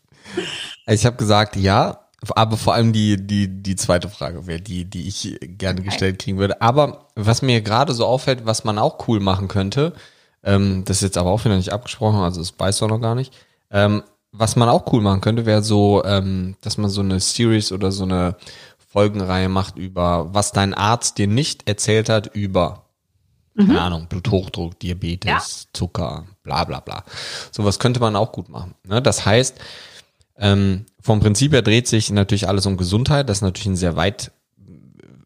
[0.86, 2.00] Also ich habe gesagt, ja,
[2.34, 6.38] aber vor allem die, die, die zweite Frage wäre die, die ich gerne gestellt kriegen
[6.38, 6.62] würde.
[6.62, 9.94] Aber was mir gerade so auffällt, was man auch cool machen könnte,
[10.44, 13.16] ähm, das ist jetzt aber auch wieder nicht abgesprochen, also das weißt du noch gar
[13.16, 13.34] nicht.
[13.70, 14.02] Ähm,
[14.38, 17.92] was man auch cool machen könnte, wäre so, ähm, dass man so eine Series oder
[17.92, 18.36] so eine
[18.78, 22.86] Folgenreihe macht über, was dein Arzt dir nicht erzählt hat über,
[23.54, 23.68] mhm.
[23.68, 25.70] keine Ahnung, Bluthochdruck, Diabetes, ja.
[25.74, 27.04] Zucker, bla bla bla.
[27.52, 28.74] Sowas könnte man auch gut machen.
[28.84, 29.02] Ne?
[29.02, 29.60] Das heißt,
[30.38, 33.30] ähm, vom Prinzip her dreht sich natürlich alles um Gesundheit.
[33.30, 34.32] Das ist natürlich ein sehr weit,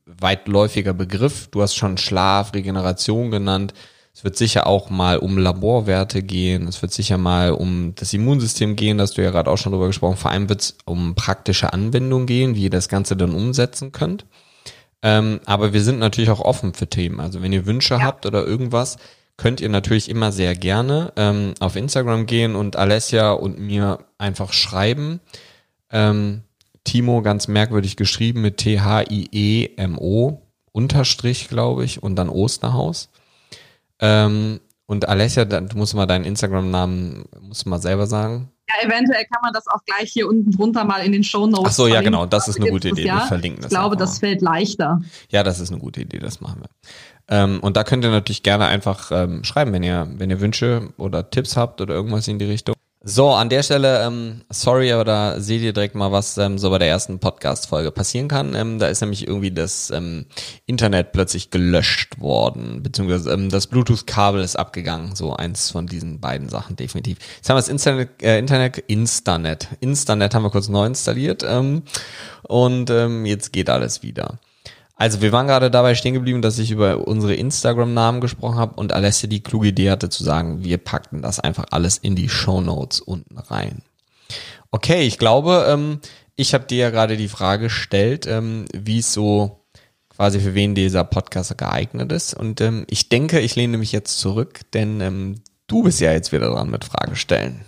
[0.06, 1.48] weitläufiger Begriff.
[1.48, 3.74] Du hast schon Schlaf, Regeneration genannt.
[4.20, 6.68] Es wird sicher auch mal um Laborwerte gehen.
[6.68, 9.88] Es wird sicher mal um das Immunsystem gehen, das du ja gerade auch schon drüber
[9.88, 10.18] gesprochen.
[10.18, 14.26] Vor allem wird es um praktische Anwendung gehen, wie ihr das Ganze dann umsetzen könnt.
[15.02, 17.22] Ähm, aber wir sind natürlich auch offen für Themen.
[17.22, 18.02] Also wenn ihr Wünsche ja.
[18.02, 18.98] habt oder irgendwas,
[19.38, 24.52] könnt ihr natürlich immer sehr gerne ähm, auf Instagram gehen und Alessia und mir einfach
[24.52, 25.22] schreiben.
[25.92, 26.42] Ähm,
[26.84, 30.42] Timo ganz merkwürdig geschrieben mit T-H-I-E-M-O
[30.74, 33.10] Unterstrich, glaube ich, und dann Osterhaus.
[34.00, 38.50] Ähm, und Alessia, du musst mal deinen Instagram-Namen, musst du mal selber sagen.
[38.70, 41.66] Ja, eventuell kann man das auch gleich hier unten drunter mal in den Show Notes.
[41.68, 43.06] Ach so, ja, genau, das ist eine gute Idee.
[43.06, 43.72] Wir verlinken das.
[43.72, 45.02] Ich glaube, das fällt leichter.
[45.30, 46.70] Ja, das ist eine gute Idee, das machen wir.
[47.28, 50.90] Ähm, und da könnt ihr natürlich gerne einfach ähm, schreiben, wenn ihr, wenn ihr Wünsche
[50.98, 52.76] oder Tipps habt oder irgendwas in die Richtung.
[53.02, 56.70] So, an der Stelle, ähm, sorry, aber da seht ihr direkt mal, was ähm, so
[56.70, 58.56] bei der ersten Podcast-Folge passieren kann.
[58.56, 60.26] Ähm, da ist nämlich irgendwie das ähm,
[60.66, 65.16] Internet plötzlich gelöscht worden, beziehungsweise ähm, das Bluetooth-Kabel ist abgegangen.
[65.16, 67.20] So eins von diesen beiden Sachen definitiv.
[67.38, 69.70] Jetzt haben wir das Internet, äh, Internet, Instanet.
[69.80, 71.84] Instanet haben wir kurz neu installiert ähm,
[72.44, 74.40] und ähm, jetzt geht alles wieder.
[75.00, 78.92] Also wir waren gerade dabei stehen geblieben, dass ich über unsere Instagram-Namen gesprochen habe und
[78.92, 82.60] Alessia die kluge Idee hatte zu sagen, wir packten das einfach alles in die Show
[82.60, 83.82] Notes unten rein.
[84.72, 86.02] Okay, ich glaube, ähm,
[86.36, 89.62] ich habe dir ja gerade die Frage gestellt, ähm, wie es so
[90.10, 92.34] quasi für wen dieser Podcast geeignet ist.
[92.34, 95.36] Und ähm, ich denke, ich lehne mich jetzt zurück, denn ähm,
[95.68, 97.64] du bist ja jetzt wieder dran mit Frage stellen.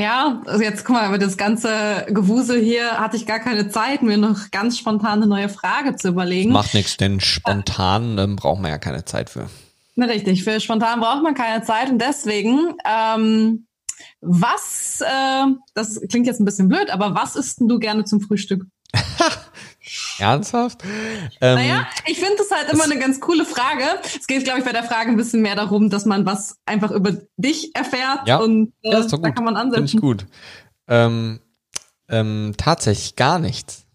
[0.00, 4.02] Ja, also jetzt guck mal, über das ganze Gewusel hier hatte ich gar keine Zeit,
[4.02, 6.52] mir noch ganz spontan eine neue Frage zu überlegen.
[6.52, 9.50] Macht nichts, denn spontan ähm, braucht man ja keine Zeit für.
[9.96, 13.66] Na, richtig, für spontan braucht man keine Zeit und deswegen, ähm,
[14.22, 18.22] was, äh, das klingt jetzt ein bisschen blöd, aber was isst denn du gerne zum
[18.22, 18.64] Frühstück?
[20.20, 20.82] Ernsthaft?
[21.40, 23.84] Ähm, naja, ich finde das halt immer eine ganz coole Frage.
[24.02, 26.90] Es geht, glaube ich, bei der Frage ein bisschen mehr darum, dass man was einfach
[26.90, 29.88] über dich erfährt ja, und äh, ja, da kann man ansetzen.
[29.88, 30.26] Finde ich gut.
[30.88, 31.40] Ähm,
[32.08, 33.86] ähm, tatsächlich gar nichts.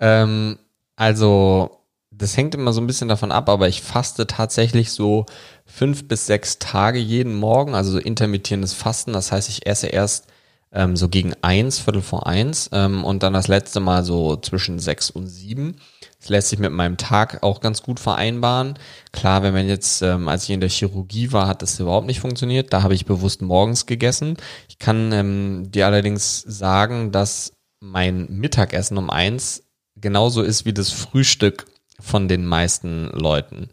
[0.00, 0.58] Ähm,
[0.96, 5.26] also, das hängt immer so ein bisschen davon ab, aber ich faste tatsächlich so
[5.64, 9.12] fünf bis sechs Tage jeden Morgen, also so intermittierendes Fasten.
[9.12, 10.26] Das heißt, ich esse erst
[10.72, 14.78] ähm, so gegen eins, Viertel vor eins ähm, und dann das letzte Mal so zwischen
[14.78, 15.76] sechs und sieben.
[16.20, 18.78] Das lässt sich mit meinem Tag auch ganz gut vereinbaren.
[19.12, 22.20] Klar, wenn man jetzt, ähm, als ich in der Chirurgie war, hat das überhaupt nicht
[22.20, 22.72] funktioniert.
[22.72, 24.36] Da habe ich bewusst morgens gegessen.
[24.68, 29.62] Ich kann ähm, dir allerdings sagen, dass mein Mittagessen um eins
[29.96, 31.66] genauso ist wie das Frühstück
[32.00, 33.68] von den meisten Leuten.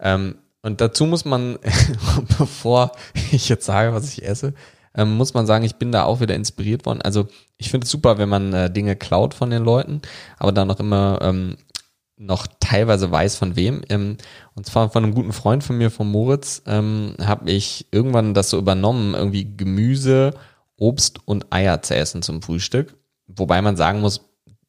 [0.00, 1.58] Ähm, und dazu muss man,
[2.38, 2.92] bevor
[3.30, 4.54] ich jetzt sage, was ich esse,
[4.96, 7.02] ähm, muss man sagen, ich bin da auch wieder inspiriert worden.
[7.02, 7.28] Also
[7.58, 10.02] ich finde es super, wenn man äh, Dinge klaut von den Leuten,
[10.38, 11.56] aber dann noch immer ähm,
[12.16, 13.82] noch teilweise weiß von wem.
[13.88, 14.16] Ähm,
[14.54, 18.50] und zwar von einem guten Freund von mir, von Moritz, ähm, habe ich irgendwann das
[18.50, 20.34] so übernommen, irgendwie Gemüse,
[20.78, 22.94] Obst und Eier zu essen zum Frühstück.
[23.26, 24.22] Wobei man sagen muss,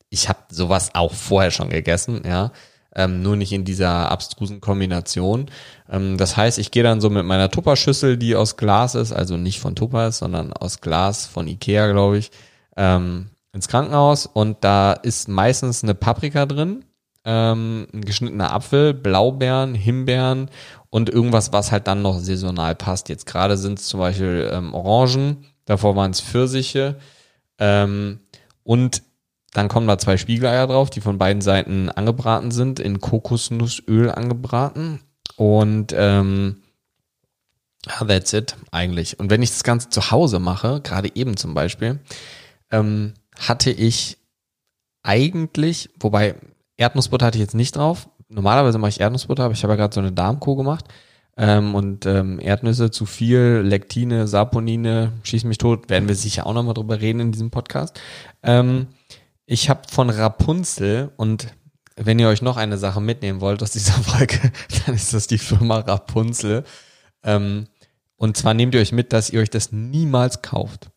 [0.09, 2.51] ich habe sowas auch vorher schon gegessen, ja
[2.97, 5.45] ähm, nur nicht in dieser abstrusen Kombination.
[5.89, 9.37] Ähm, das heißt, ich gehe dann so mit meiner Tupperschüssel, die aus Glas ist, also
[9.37, 12.31] nicht von Tupper ist, sondern aus Glas von Ikea, glaube ich,
[12.75, 16.85] ähm, ins Krankenhaus und da ist meistens eine Paprika drin,
[17.23, 20.49] ähm, ein geschnittener Apfel, Blaubeeren, Himbeeren
[20.89, 23.09] und irgendwas, was halt dann noch saisonal passt.
[23.09, 26.95] Jetzt gerade sind es zum Beispiel ähm, Orangen, davor waren es Pfirsiche
[27.59, 28.19] ähm,
[28.63, 29.03] und
[29.57, 34.99] dann kommen da zwei Spiegeleier drauf, die von beiden Seiten angebraten sind, in Kokosnussöl angebraten.
[35.35, 36.61] Und ähm,
[38.07, 39.19] that's it eigentlich.
[39.19, 41.99] Und wenn ich das Ganze zu Hause mache, gerade eben zum Beispiel,
[42.69, 44.19] ähm, hatte ich
[45.01, 46.35] eigentlich, wobei
[46.75, 48.09] Erdnussbutter hatte ich jetzt nicht drauf.
[48.29, 50.85] Normalerweise mache ich Erdnussbutter, aber ich habe ja gerade so eine Darmkuh gemacht.
[51.35, 56.53] Ähm, und ähm, Erdnüsse zu viel, Lektine, Saponine, schieß mich tot, werden wir sicher auch
[56.53, 57.99] nochmal drüber reden in diesem Podcast.
[58.43, 58.89] Ähm,
[59.49, 61.47] Ich habe von Rapunzel und
[61.95, 64.51] wenn ihr euch noch eine Sache mitnehmen wollt aus dieser Folge,
[64.85, 66.65] dann ist das die Firma Rapunzel.
[67.23, 67.67] Ähm,
[68.17, 70.89] und zwar nehmt ihr euch mit, dass ihr euch das niemals kauft.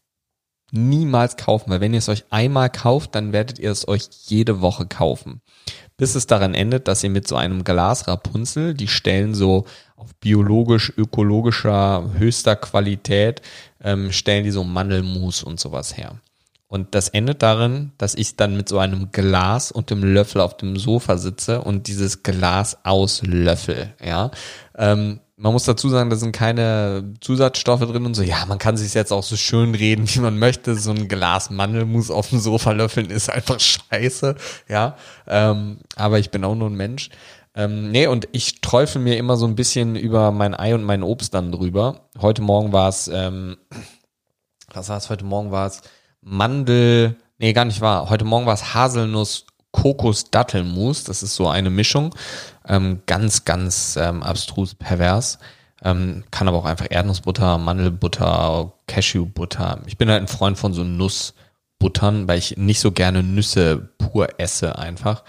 [0.72, 4.60] Niemals kaufen, weil wenn ihr es euch einmal kauft, dann werdet ihr es euch jede
[4.60, 5.42] Woche kaufen.
[5.96, 10.12] Bis es daran endet, dass ihr mit so einem Glas Rapunzel, die stellen so auf
[10.16, 13.42] biologisch, ökologischer, höchster Qualität,
[13.80, 16.20] ähm, stellen die so Mandelmus und sowas her.
[16.70, 20.56] Und das endet darin, dass ich dann mit so einem Glas und dem Löffel auf
[20.56, 24.30] dem Sofa sitze und dieses Glas auslöffel, ja.
[24.78, 28.22] Ähm, man muss dazu sagen, da sind keine Zusatzstoffe drin und so.
[28.22, 30.76] Ja, man kann sich jetzt auch so schön reden, wie man möchte.
[30.76, 33.58] So ein Glas Mandelmus auf dem Sofa löffeln ist einfach
[33.90, 34.36] scheiße,
[34.68, 34.96] ja.
[35.26, 37.10] Ähm, aber ich bin auch nur ein Mensch.
[37.56, 41.02] Ähm, nee, und ich träufel mir immer so ein bisschen über mein Ei und mein
[41.02, 42.08] Obst dann drüber.
[42.20, 43.56] Heute Morgen war es, ähm,
[44.72, 45.10] was war es?
[45.10, 45.82] Heute Morgen war es
[46.22, 48.10] Mandel, nee, gar nicht wahr.
[48.10, 51.04] Heute Morgen war es Haselnuss Kokos-Dattelmus.
[51.04, 52.14] Das ist so eine Mischung.
[52.66, 55.38] Ähm, ganz, ganz ähm, abstrus pervers.
[55.82, 59.80] Ähm, kann aber auch einfach Erdnussbutter, Mandelbutter, Cashewbutter.
[59.86, 64.28] Ich bin halt ein Freund von so Nussbuttern, weil ich nicht so gerne Nüsse pur
[64.38, 65.24] esse einfach.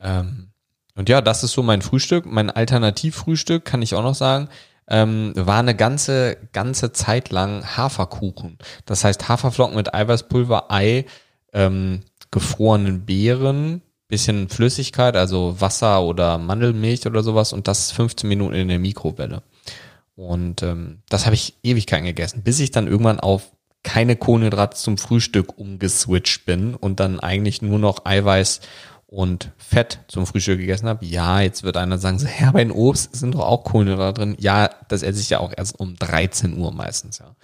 [0.00, 0.48] Ähm,
[0.96, 2.26] und ja, das ist so mein Frühstück.
[2.26, 4.48] Mein Alternativfrühstück kann ich auch noch sagen
[4.92, 8.58] ähm, war eine ganze, ganze Zeit lang Haferkuchen.
[8.84, 11.06] Das heißt Haferflocken mit Eiweißpulver, Ei,
[11.54, 18.54] ähm, gefrorenen Beeren, bisschen Flüssigkeit, also Wasser oder Mandelmilch oder sowas und das 15 Minuten
[18.54, 19.42] in der Mikrowelle.
[20.14, 23.50] Und ähm, das habe ich Ewigkeiten gegessen, bis ich dann irgendwann auf
[23.82, 28.60] keine Kohlenhydrate zum Frühstück umgeswitcht bin und dann eigentlich nur noch Eiweiß
[29.12, 32.72] und Fett zum Frühstück gegessen habe, ja, jetzt wird einer sagen, so, ja, bei den
[32.72, 34.36] Obst sind doch auch Kohlenhydrate drin.
[34.40, 37.36] Ja, das esse ich ja auch erst um 13 Uhr meistens, ja.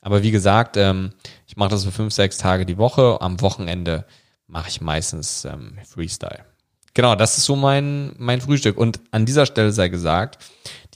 [0.00, 1.10] Aber wie gesagt, ähm,
[1.46, 3.18] ich mache das für fünf, sechs Tage die Woche.
[3.20, 4.06] Am Wochenende
[4.46, 6.46] mache ich meistens ähm, Freestyle.
[6.94, 8.78] Genau, das ist so mein, mein Frühstück.
[8.78, 10.38] Und an dieser Stelle sei gesagt,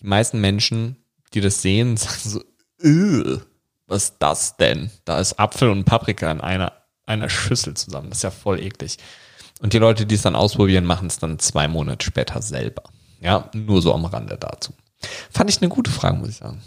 [0.00, 0.96] die meisten Menschen,
[1.34, 3.40] die das sehen, sagen so,
[3.86, 4.90] was ist das denn?
[5.04, 6.72] Da ist Apfel und Paprika in einer,
[7.04, 8.08] einer Schüssel zusammen.
[8.08, 8.96] Das ist ja voll eklig.
[9.60, 12.82] Und die Leute, die es dann ausprobieren, machen es dann zwei Monate später selber.
[13.20, 14.72] Ja, nur so am Rande dazu.
[15.30, 16.62] Fand ich eine gute Frage, muss ich sagen.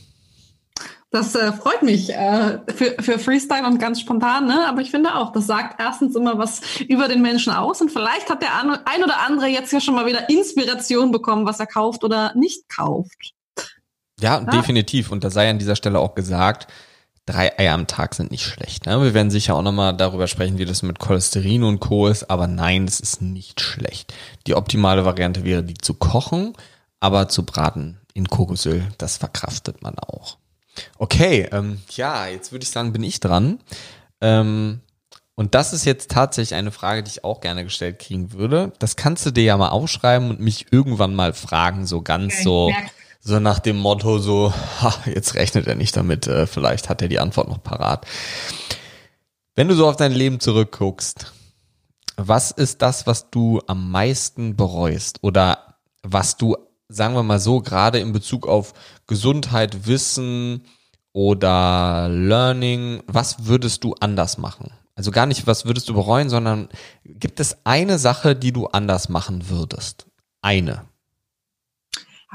[1.10, 4.68] Das äh, freut mich äh, für, für Freestyle und ganz spontan, ne?
[4.68, 8.30] Aber ich finde auch, das sagt erstens immer was über den Menschen aus und vielleicht
[8.30, 12.04] hat der ein oder andere jetzt ja schon mal wieder Inspiration bekommen, was er kauft
[12.04, 13.34] oder nicht kauft.
[14.20, 14.42] Ja, ja.
[14.42, 15.12] definitiv.
[15.12, 16.68] Und da sei an dieser Stelle auch gesagt,
[17.28, 18.88] drei Eier am Tag sind nicht schlecht.
[18.88, 19.00] Ne?
[19.04, 22.08] Wir werden sicher auch nochmal darüber sprechen, wie das mit Cholesterin und Co.
[22.08, 24.14] ist, aber nein, das ist nicht schlecht.
[24.48, 26.54] Die optimale Variante wäre, die zu kochen,
[27.00, 30.38] aber zu braten in Kokosöl, das verkraftet man auch.
[30.98, 33.60] Okay, ähm, ja, jetzt würde ich sagen, bin ich dran.
[34.22, 34.82] Ähm,
[35.36, 38.72] und das ist jetzt tatsächlich eine Frage, die ich auch gerne gestellt kriegen würde.
[38.80, 42.44] Das kannst du dir ja mal aufschreiben und mich irgendwann mal fragen, so ganz okay,
[42.44, 42.70] so.
[42.70, 42.92] Merke
[43.28, 47.10] so nach dem Motto so, ha, jetzt rechnet er nicht damit, äh, vielleicht hat er
[47.10, 48.08] die Antwort noch parat.
[49.54, 51.34] Wenn du so auf dein Leben zurückguckst,
[52.16, 56.56] was ist das, was du am meisten bereust oder was du,
[56.88, 58.74] sagen wir mal so, gerade in Bezug auf
[59.08, 60.64] Gesundheit, Wissen
[61.12, 64.72] oder Learning, was würdest du anders machen?
[64.96, 66.70] Also gar nicht, was würdest du bereuen, sondern
[67.04, 70.08] gibt es eine Sache, die du anders machen würdest?
[70.42, 70.87] Eine.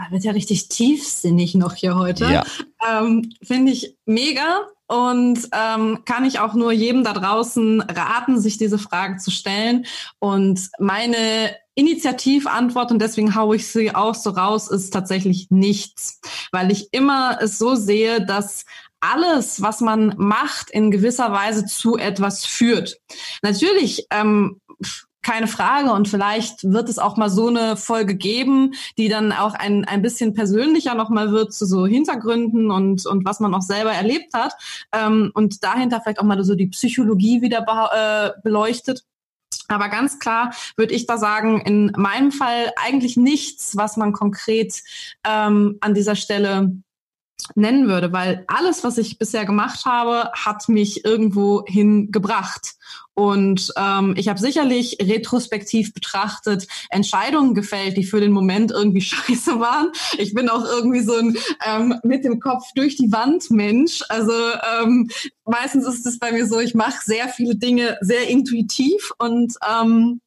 [0.02, 2.24] Ah, wird ja richtig tiefsinnig noch hier heute.
[2.24, 2.44] Ja.
[2.88, 8.58] Ähm, Finde ich mega und ähm, kann ich auch nur jedem da draußen raten, sich
[8.58, 9.86] diese Frage zu stellen.
[10.18, 16.72] Und meine Initiativantwort, und deswegen haue ich sie auch so raus, ist tatsächlich nichts, weil
[16.72, 18.64] ich immer es so sehe, dass
[18.98, 22.98] alles, was man macht, in gewisser Weise zu etwas führt.
[23.42, 24.60] Natürlich ähm,
[25.22, 25.92] keine Frage.
[25.92, 30.02] Und vielleicht wird es auch mal so eine Folge geben, die dann auch ein, ein
[30.02, 34.54] bisschen persönlicher nochmal wird zu so Hintergründen und, und was man auch selber erlebt hat.
[34.92, 39.04] Ähm, und dahinter vielleicht auch mal so die Psychologie wieder be äh, beleuchtet.
[39.68, 44.82] Aber ganz klar würde ich da sagen, in meinem Fall eigentlich nichts, was man konkret
[45.24, 46.72] ähm, an dieser Stelle
[47.54, 52.74] nennen würde, weil alles, was ich bisher gemacht habe, hat mich irgendwo hingebracht.
[53.14, 59.60] Und ähm, ich habe sicherlich retrospektiv betrachtet Entscheidungen gefällt, die für den Moment irgendwie scheiße
[59.60, 59.92] waren.
[60.18, 64.02] Ich bin auch irgendwie so ein ähm, mit dem Kopf durch die Wand Mensch.
[64.08, 65.10] Also ähm,
[65.44, 70.20] meistens ist es bei mir so, ich mache sehr viele Dinge sehr intuitiv und ähm,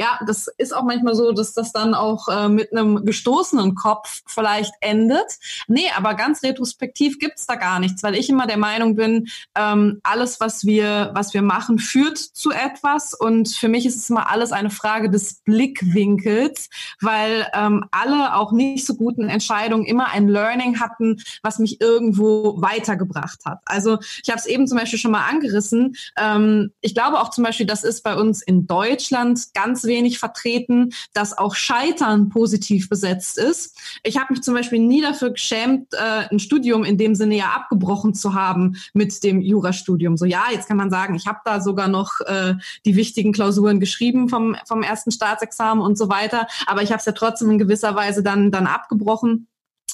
[0.00, 4.22] ja, das ist auch manchmal so, dass das dann auch äh, mit einem gestoßenen Kopf
[4.24, 5.26] vielleicht endet.
[5.68, 10.00] Nee, aber ganz retrospektiv gibt's da gar nichts, weil ich immer der Meinung bin, ähm,
[10.02, 13.12] alles, was wir, was wir machen, führt zu etwas.
[13.12, 16.70] Und für mich ist es immer alles eine Frage des Blickwinkels,
[17.02, 22.54] weil ähm, alle auch nicht so guten Entscheidungen immer ein Learning hatten, was mich irgendwo
[22.62, 23.58] weitergebracht hat.
[23.66, 25.94] Also ich habe es eben zum Beispiel schon mal angerissen.
[26.16, 30.94] Ähm, ich glaube auch zum Beispiel, das ist bei uns in Deutschland ganz wenig vertreten,
[31.12, 33.76] dass auch Scheitern positiv besetzt ist.
[34.02, 37.50] Ich habe mich zum Beispiel nie dafür geschämt, äh, ein Studium in dem Sinne ja
[37.50, 40.16] abgebrochen zu haben mit dem Jurastudium.
[40.16, 42.54] So ja, jetzt kann man sagen, ich habe da sogar noch äh,
[42.86, 47.04] die wichtigen Klausuren geschrieben vom, vom ersten Staatsexamen und so weiter, aber ich habe es
[47.04, 49.48] ja trotzdem in gewisser Weise dann, dann abgebrochen.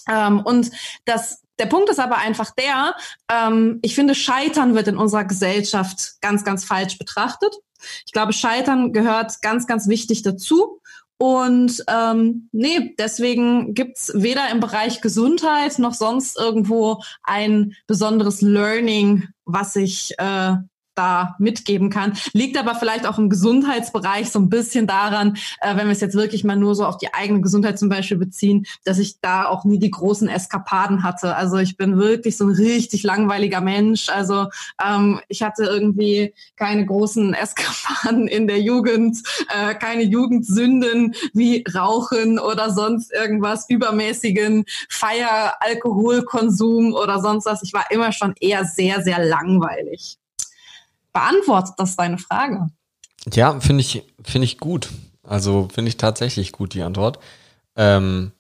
[0.08, 0.70] Ähm, und
[1.04, 2.94] das, der Punkt ist aber einfach der,
[3.30, 7.54] ähm, ich finde, Scheitern wird in unserer Gesellschaft ganz, ganz falsch betrachtet.
[8.06, 10.80] Ich glaube, Scheitern gehört ganz, ganz wichtig dazu.
[11.18, 19.28] Und ähm, nee, deswegen gibt's weder im Bereich Gesundheit noch sonst irgendwo ein besonderes Learning,
[19.46, 20.56] was ich äh,
[20.96, 22.14] da mitgeben kann.
[22.32, 26.16] Liegt aber vielleicht auch im Gesundheitsbereich so ein bisschen daran, äh, wenn wir es jetzt
[26.16, 29.64] wirklich mal nur so auf die eigene Gesundheit zum Beispiel beziehen, dass ich da auch
[29.64, 31.36] nie die großen Eskapaden hatte.
[31.36, 34.08] Also ich bin wirklich so ein richtig langweiliger Mensch.
[34.08, 34.48] Also
[34.84, 39.18] ähm, ich hatte irgendwie keine großen Eskapaden in der Jugend,
[39.54, 47.62] äh, keine Jugendsünden wie Rauchen oder sonst irgendwas übermäßigen Feier, Alkoholkonsum oder sonst was.
[47.62, 50.18] Ich war immer schon eher sehr, sehr langweilig
[51.16, 52.66] beantwortet das deine Frage?
[53.32, 54.90] Ja, finde ich, finde ich gut.
[55.22, 57.18] Also finde ich tatsächlich gut die Antwort.
[57.74, 58.32] Ähm,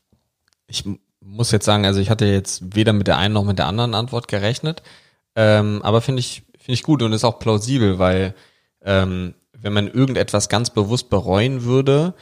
[0.66, 0.84] ich
[1.20, 3.94] muss jetzt sagen, also ich hatte jetzt weder mit der einen noch mit der anderen
[3.94, 4.82] Antwort gerechnet.
[5.34, 8.34] Ähm, aber finde ich, finde ich gut und ist auch plausibel, weil
[8.82, 12.14] ähm, wenn man irgendetwas ganz bewusst bereuen würde,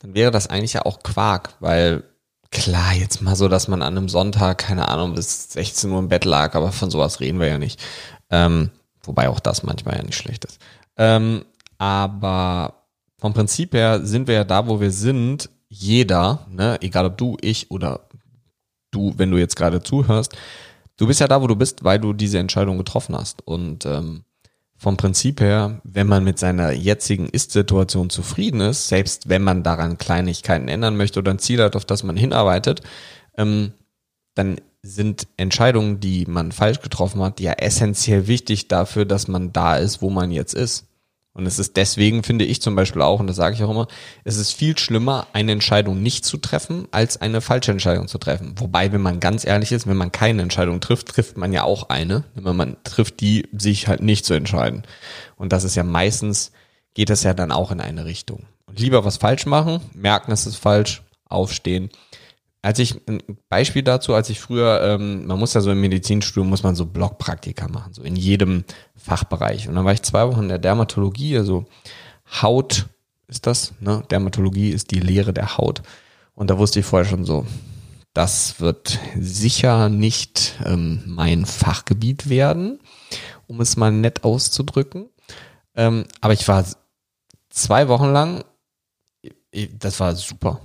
[0.00, 2.02] dann wäre das eigentlich ja auch Quark, weil
[2.50, 6.08] klar, jetzt mal so, dass man an einem Sonntag, keine Ahnung, bis 16 Uhr im
[6.08, 7.80] Bett lag, aber von sowas reden wir ja nicht.
[8.28, 8.70] Ähm,
[9.10, 10.60] Wobei auch das manchmal ja nicht schlecht ist.
[10.96, 11.44] Ähm,
[11.78, 12.74] aber
[13.18, 15.50] vom Prinzip her sind wir ja da, wo wir sind.
[15.68, 18.06] Jeder, ne, egal ob du, ich oder
[18.92, 20.36] du, wenn du jetzt gerade zuhörst,
[20.96, 23.44] du bist ja da, wo du bist, weil du diese Entscheidung getroffen hast.
[23.44, 24.22] Und ähm,
[24.76, 29.98] vom Prinzip her, wenn man mit seiner jetzigen Ist-Situation zufrieden ist, selbst wenn man daran
[29.98, 32.82] Kleinigkeiten ändern möchte oder ein Ziel hat, auf das man hinarbeitet,
[33.36, 33.72] ähm,
[34.36, 39.76] dann sind Entscheidungen, die man falsch getroffen hat, ja essentiell wichtig dafür, dass man da
[39.76, 40.86] ist, wo man jetzt ist.
[41.32, 43.86] Und es ist deswegen, finde ich zum Beispiel auch, und das sage ich auch immer,
[44.24, 48.54] es ist viel schlimmer, eine Entscheidung nicht zu treffen, als eine falsche Entscheidung zu treffen.
[48.58, 51.88] Wobei, wenn man ganz ehrlich ist, wenn man keine Entscheidung trifft, trifft man ja auch
[51.88, 52.24] eine.
[52.34, 54.82] Wenn man trifft die, sich halt nicht zu entscheiden.
[55.36, 56.50] Und das ist ja meistens,
[56.94, 58.46] geht das ja dann auch in eine Richtung.
[58.66, 61.90] Und lieber was falsch machen, merken, es ist falsch, aufstehen
[62.62, 66.48] als ich ein Beispiel dazu, als ich früher, ähm, man muss ja so im Medizinstudium
[66.48, 68.64] muss man so Blockpraktika machen, so in jedem
[68.96, 69.68] Fachbereich.
[69.68, 71.64] Und dann war ich zwei Wochen in der Dermatologie, also
[72.42, 72.86] Haut
[73.28, 74.02] ist das, ne?
[74.10, 75.82] Dermatologie ist die Lehre der Haut.
[76.34, 77.46] Und da wusste ich vorher schon so,
[78.12, 82.80] das wird sicher nicht ähm, mein Fachgebiet werden,
[83.46, 85.08] um es mal nett auszudrücken.
[85.76, 86.64] Ähm, aber ich war
[87.48, 88.44] zwei Wochen lang,
[89.72, 90.60] das war super.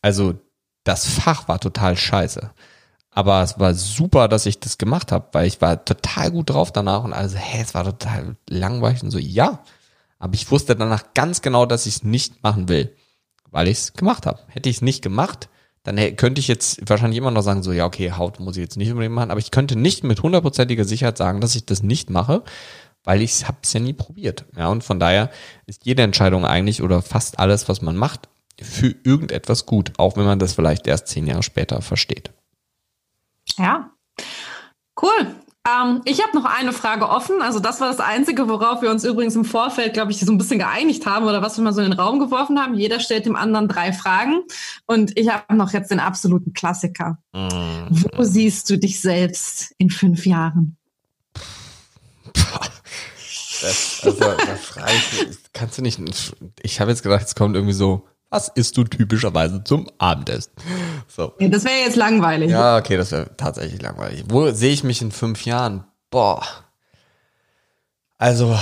[0.00, 0.34] Also
[0.88, 2.50] das Fach war total scheiße.
[3.10, 6.72] Aber es war super, dass ich das gemacht habe, weil ich war total gut drauf
[6.72, 9.60] danach und also, hä, es war total langweilig und so, ja.
[10.18, 12.94] Aber ich wusste danach ganz genau, dass ich es nicht machen will,
[13.50, 14.40] weil ich es gemacht habe.
[14.48, 15.48] Hätte ich es nicht gemacht,
[15.82, 18.76] dann könnte ich jetzt wahrscheinlich immer noch sagen, so, ja, okay, Haut muss ich jetzt
[18.76, 22.10] nicht unbedingt machen, aber ich könnte nicht mit hundertprozentiger Sicherheit sagen, dass ich das nicht
[22.10, 22.42] mache,
[23.04, 24.44] weil ich habe es ja nie probiert.
[24.56, 25.30] Ja, und von daher
[25.66, 28.28] ist jede Entscheidung eigentlich oder fast alles, was man macht,
[28.60, 32.32] für irgendetwas gut, auch wenn man das vielleicht erst zehn Jahre später versteht.
[33.56, 33.90] Ja,
[35.00, 35.34] cool.
[35.68, 37.42] Ähm, ich habe noch eine Frage offen.
[37.42, 40.38] Also das war das Einzige, worauf wir uns übrigens im Vorfeld, glaube ich, so ein
[40.38, 42.74] bisschen geeinigt haben oder was wir mal so in den Raum geworfen haben.
[42.74, 44.42] Jeder stellt dem anderen drei Fragen.
[44.86, 47.18] Und ich habe noch jetzt den absoluten Klassiker.
[47.34, 48.06] Mhm.
[48.16, 50.76] Wo siehst du dich selbst in fünf Jahren?
[53.60, 55.52] Das, also, das reicht.
[55.52, 56.00] Kannst du nicht.
[56.62, 60.52] Ich habe jetzt gedacht, es kommt irgendwie so was isst du typischerweise zum Abendessen?
[61.06, 61.32] So.
[61.38, 62.50] Ja, das wäre jetzt langweilig.
[62.50, 64.24] Ja, okay, das wäre tatsächlich langweilig.
[64.28, 65.84] Wo sehe ich mich in fünf Jahren?
[66.10, 66.44] Boah.
[68.18, 68.58] Also,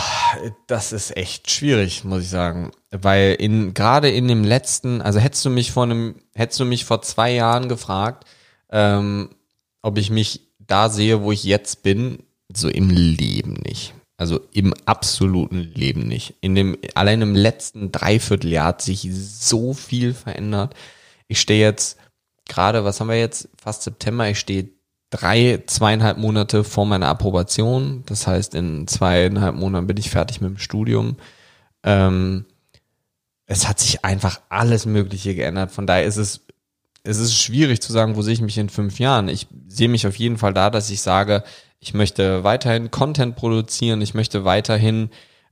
[0.67, 2.71] das ist echt schwierig, muss ich sagen.
[2.91, 6.85] Weil in, gerade in dem letzten, also hättest du mich vor einem, hättest du mich
[6.85, 8.25] vor zwei Jahren gefragt,
[8.71, 9.31] ähm,
[9.83, 13.95] ob ich mich da sehe, wo ich jetzt bin, so im Leben nicht.
[14.19, 16.35] Also im absoluten Leben nicht.
[16.41, 20.75] In dem, allein im letzten Dreivierteljahr hat sich so viel verändert.
[21.29, 21.99] Ich stehe jetzt
[22.49, 23.49] gerade, was haben wir jetzt?
[23.61, 24.29] Fast September.
[24.31, 24.71] Ich stehe
[25.11, 28.05] drei, zweieinhalb Monate vor meiner Approbation.
[28.07, 31.17] Das heißt, in zweieinhalb Monaten bin ich fertig mit dem Studium.
[31.83, 32.47] Ähm,
[33.47, 35.71] es hat sich einfach alles Mögliche geändert.
[35.71, 36.41] Von daher ist es,
[37.05, 39.29] es ist schwierig zu sagen, wo sehe ich mich in fünf Jahren.
[39.29, 41.45] Ich sehe mich auf jeden Fall da, dass ich sage,
[41.87, 45.11] ich möchte weiterhin Content produzieren, ich möchte weiterhin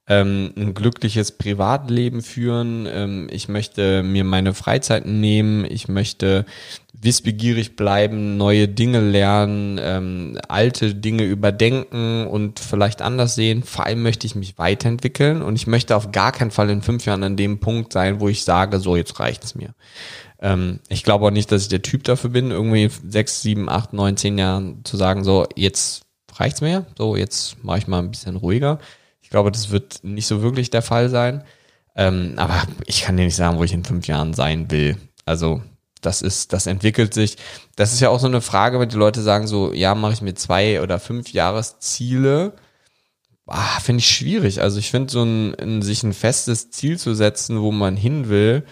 [0.09, 6.45] ähm, ein glückliches Privatleben führen, ähm, ich möchte mir meine Freizeiten nehmen, ich möchte
[6.93, 13.63] wissbegierig bleiben, neue Dinge lernen, ähm, alte Dinge überdenken und vielleicht anders sehen.
[13.63, 17.07] Vor allem möchte ich mich weiterentwickeln und ich möchte auf gar keinen Fall in fünf
[17.07, 19.73] Jahren an dem Punkt sein, wo ich sage, so jetzt reicht's mir.
[20.41, 23.93] Ähm, ich glaube auch nicht, dass ich der Typ dafür bin, irgendwie sechs, sieben, acht,
[23.93, 26.05] neun, zehn Jahren zu sagen, so jetzt
[26.41, 28.79] reicht's mir, so jetzt mache ich mal ein bisschen ruhiger.
[29.21, 31.45] Ich glaube, das wird nicht so wirklich der Fall sein.
[31.97, 34.97] Ähm, aber ich kann dir nicht sagen, wo ich in fünf Jahren sein will.
[35.25, 35.63] Also
[36.01, 37.37] das ist, das entwickelt sich.
[37.77, 40.23] Das ist ja auch so eine Frage, wenn die Leute sagen so, ja, mache ich
[40.23, 42.55] mir zwei oder fünf Jahresziele.
[43.47, 44.61] Ah, finde ich schwierig.
[44.61, 48.29] Also ich finde so ein, ein, sich ein festes Ziel zu setzen, wo man hin
[48.29, 48.65] will,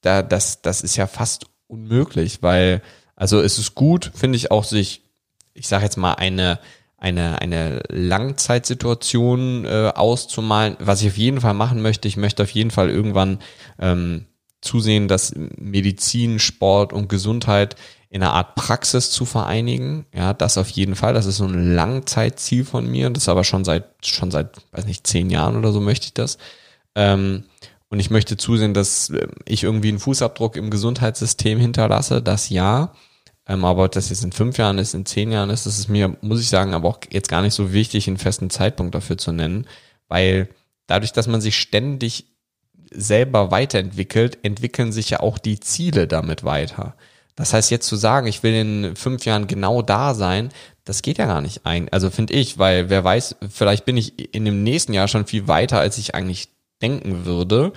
[0.00, 2.82] da, das, das ist ja fast unmöglich, weil,
[3.16, 5.02] also es ist gut, finde ich auch sich,
[5.54, 6.60] ich sage jetzt mal eine,
[6.98, 10.76] eine, eine Langzeitsituation äh, auszumalen.
[10.78, 13.38] Was ich auf jeden Fall machen möchte, ich möchte auf jeden Fall irgendwann
[13.78, 14.26] ähm,
[14.60, 17.76] zusehen, dass Medizin, Sport und Gesundheit
[18.08, 20.06] in einer Art Praxis zu vereinigen.
[20.14, 21.12] Ja, das auf jeden Fall.
[21.12, 23.10] Das ist so ein Langzeitziel von mir.
[23.10, 26.14] Das ist aber schon seit, schon seit, weiß nicht, zehn Jahren oder so möchte ich
[26.14, 26.38] das.
[26.94, 27.44] Ähm,
[27.88, 32.22] und ich möchte zusehen, dass äh, ich irgendwie einen Fußabdruck im Gesundheitssystem hinterlasse.
[32.22, 32.92] Das ja.
[33.48, 35.88] Ähm, aber ob das jetzt in fünf Jahren ist, in zehn Jahren ist, das ist
[35.88, 39.18] mir, muss ich sagen, aber auch jetzt gar nicht so wichtig, einen festen Zeitpunkt dafür
[39.18, 39.66] zu nennen.
[40.08, 40.48] Weil
[40.86, 42.26] dadurch, dass man sich ständig
[42.90, 46.94] selber weiterentwickelt, entwickeln sich ja auch die Ziele damit weiter.
[47.34, 50.50] Das heißt, jetzt zu sagen, ich will in fünf Jahren genau da sein,
[50.84, 51.88] das geht ja gar nicht ein.
[51.90, 55.46] Also finde ich, weil wer weiß, vielleicht bin ich in dem nächsten Jahr schon viel
[55.46, 56.48] weiter, als ich eigentlich
[56.80, 57.72] denken würde.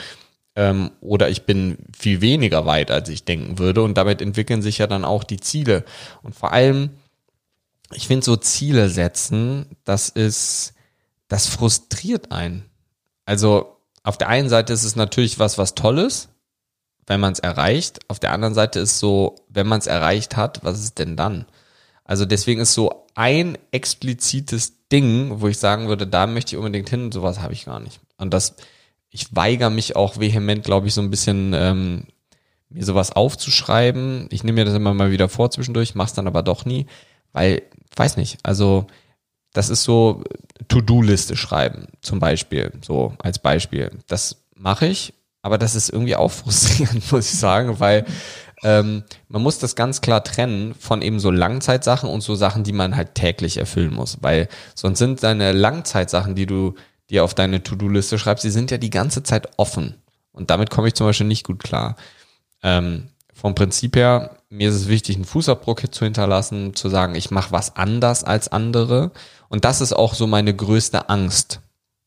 [0.59, 3.81] Ähm, oder ich bin viel weniger weit, als ich denken würde.
[3.81, 5.85] Und damit entwickeln sich ja dann auch die Ziele.
[6.21, 6.89] Und vor allem,
[7.93, 10.73] ich finde so Ziele setzen, das ist,
[11.29, 12.65] das frustriert einen.
[13.23, 16.27] Also auf der einen Seite ist es natürlich was, was Tolles,
[17.07, 17.99] wenn man es erreicht.
[18.09, 21.45] Auf der anderen Seite ist so, wenn man es erreicht hat, was ist denn dann?
[22.03, 26.89] Also deswegen ist so ein explizites Ding, wo ich sagen würde, da möchte ich unbedingt
[26.89, 28.01] hin, sowas habe ich gar nicht.
[28.17, 28.55] Und das,
[29.09, 32.03] ich weigere mich auch vehement, glaube ich, so ein bisschen ähm,
[32.69, 34.27] mir sowas aufzuschreiben.
[34.31, 36.85] Ich nehme mir das immer mal wieder vor zwischendurch, mach's dann aber doch nie,
[37.33, 37.63] weil,
[37.95, 38.87] weiß nicht, also
[39.53, 40.23] das ist so
[40.67, 43.91] To-Do-Liste schreiben, zum Beispiel, so als Beispiel.
[44.07, 48.05] Das mache ich, aber das ist irgendwie auch frustrierend, muss ich sagen, weil
[48.61, 52.73] ähm, man muss das ganz klar trennen von eben so Langzeitsachen und so Sachen, die
[52.73, 56.75] man halt täglich erfüllen muss, weil sonst sind deine Langzeitsachen, die du
[57.09, 59.95] dir auf deine To-Do-Liste schreibst, die sind ja die ganze Zeit offen.
[60.31, 61.95] Und damit komme ich zum Beispiel nicht gut klar.
[62.63, 67.31] Ähm, vom Prinzip her, mir ist es wichtig, einen Fußabdruck zu hinterlassen, zu sagen, ich
[67.31, 69.11] mache was anders als andere.
[69.47, 71.61] Und das ist auch so meine größte Angst.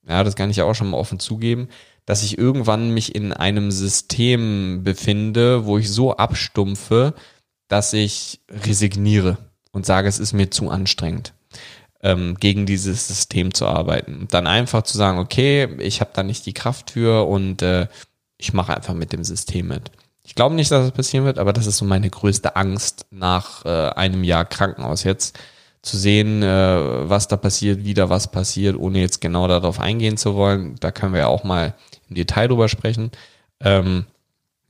[0.06, 1.68] Ja, das kann ich ja auch schon mal offen zugeben,
[2.06, 7.14] dass ich irgendwann mich in einem System befinde, wo ich so abstumpfe,
[7.68, 9.38] dass ich resigniere
[9.70, 11.32] und sage, es ist mir zu anstrengend,
[12.02, 14.26] ähm, gegen dieses System zu arbeiten.
[14.30, 17.86] Dann einfach zu sagen, okay, ich habe da nicht die Kraft für und äh,
[18.36, 19.90] ich mache einfach mit dem System mit.
[20.24, 23.64] Ich glaube nicht, dass es passieren wird, aber das ist so meine größte Angst nach
[23.64, 25.38] äh, einem Jahr Krankenhaus jetzt
[25.82, 30.16] zu sehen, äh, was da passiert, wie da was passiert, ohne jetzt genau darauf eingehen
[30.16, 30.76] zu wollen.
[30.80, 31.74] Da können wir ja auch mal
[32.08, 33.10] im Detail drüber sprechen.
[33.60, 34.06] Ähm,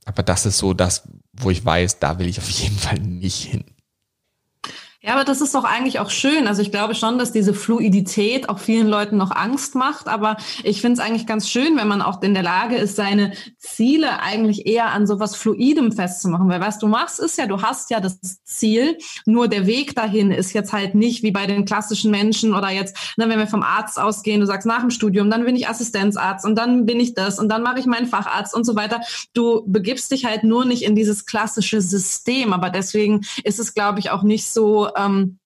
[0.05, 3.43] aber das ist so das, wo ich weiß, da will ich auf jeden Fall nicht
[3.43, 3.63] hin.
[5.05, 6.47] Ja, aber das ist doch eigentlich auch schön.
[6.47, 10.07] Also ich glaube schon, dass diese Fluidität auch vielen Leuten noch Angst macht.
[10.07, 13.33] Aber ich finde es eigentlich ganz schön, wenn man auch in der Lage ist, seine
[13.57, 16.47] Ziele eigentlich eher an sowas Fluidem festzumachen.
[16.47, 20.31] Weil was du machst, ist ja, du hast ja das Ziel, nur der Weg dahin
[20.31, 23.61] ist jetzt halt nicht wie bei den klassischen Menschen oder jetzt, ne, wenn wir vom
[23.61, 27.13] Arzt ausgehen, du sagst nach dem Studium, dann bin ich Assistenzarzt und dann bin ich
[27.13, 29.01] das und dann mache ich meinen Facharzt und so weiter.
[29.33, 32.53] Du begibst dich halt nur nicht in dieses klassische System.
[32.53, 35.39] Aber deswegen ist es, glaube ich, auch nicht so ähm,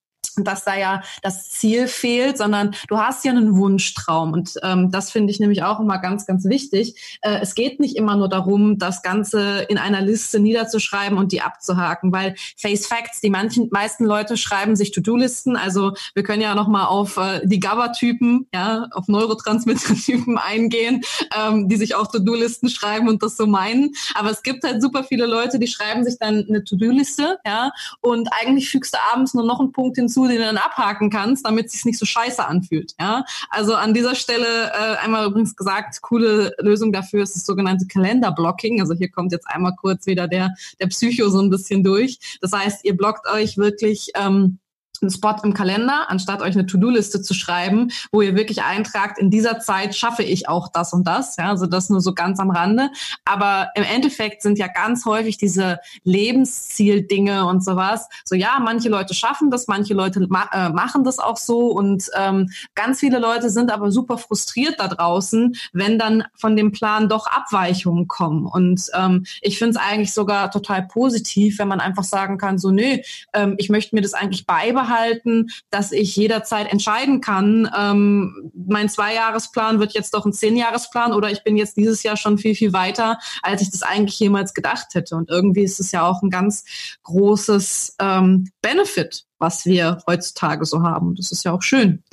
[0.43, 4.33] dass da ja das Ziel fehlt, sondern du hast ja einen Wunschtraum.
[4.33, 7.19] Und ähm, das finde ich nämlich auch immer ganz, ganz wichtig.
[7.21, 11.41] Äh, es geht nicht immer nur darum, das Ganze in einer Liste niederzuschreiben und die
[11.41, 15.55] abzuhaken, weil Face Facts, die manchen, meisten Leute schreiben sich To-Do-Listen.
[15.55, 21.01] Also wir können ja nochmal auf äh, die GABA-Typen, ja, auf Neurotransmitter-Typen eingehen,
[21.37, 23.93] ähm, die sich auch To-Do-Listen schreiben und das so meinen.
[24.15, 27.71] Aber es gibt halt super viele Leute, die schreiben sich dann eine To-Do-Liste, ja,
[28.01, 31.45] und eigentlich fügst du abends nur noch einen Punkt hinzu, den du dann abhaken kannst,
[31.45, 32.93] damit es sich nicht so scheiße anfühlt.
[32.99, 37.87] Ja, also an dieser Stelle äh, einmal übrigens gesagt, coole Lösung dafür ist das sogenannte
[37.87, 38.81] Kalenderblocking.
[38.81, 42.37] Also hier kommt jetzt einmal kurz wieder der der Psycho so ein bisschen durch.
[42.41, 44.59] Das heißt, ihr blockt euch wirklich ähm,
[45.01, 49.29] einen Spot im Kalender, anstatt euch eine To-Do-Liste zu schreiben, wo ihr wirklich eintragt, in
[49.29, 51.37] dieser Zeit schaffe ich auch das und das.
[51.37, 52.89] Ja, also das nur so ganz am Rande.
[53.25, 58.07] Aber im Endeffekt sind ja ganz häufig diese Lebenszieldinge und sowas.
[58.25, 62.09] So ja, manche Leute schaffen das, manche Leute ma äh, machen das auch so und
[62.17, 67.09] ähm, ganz viele Leute sind aber super frustriert da draußen, wenn dann von dem Plan
[67.09, 68.45] doch Abweichungen kommen.
[68.45, 72.71] Und ähm, ich finde es eigentlich sogar total positiv, wenn man einfach sagen kann, so
[72.71, 72.97] nö,
[73.33, 78.89] ähm, ich möchte mir das eigentlich beibehalten beibehalten, dass ich jederzeit entscheiden kann, ähm, mein
[78.89, 82.73] Zweijahresplan wird jetzt doch ein Zehnjahresplan oder ich bin jetzt dieses Jahr schon viel, viel
[82.73, 85.15] weiter, als ich das eigentlich jemals gedacht hätte.
[85.15, 86.65] Und irgendwie ist es ja auch ein ganz
[87.03, 91.15] großes ähm, Benefit, was wir heutzutage so haben.
[91.15, 92.03] Das ist ja auch schön.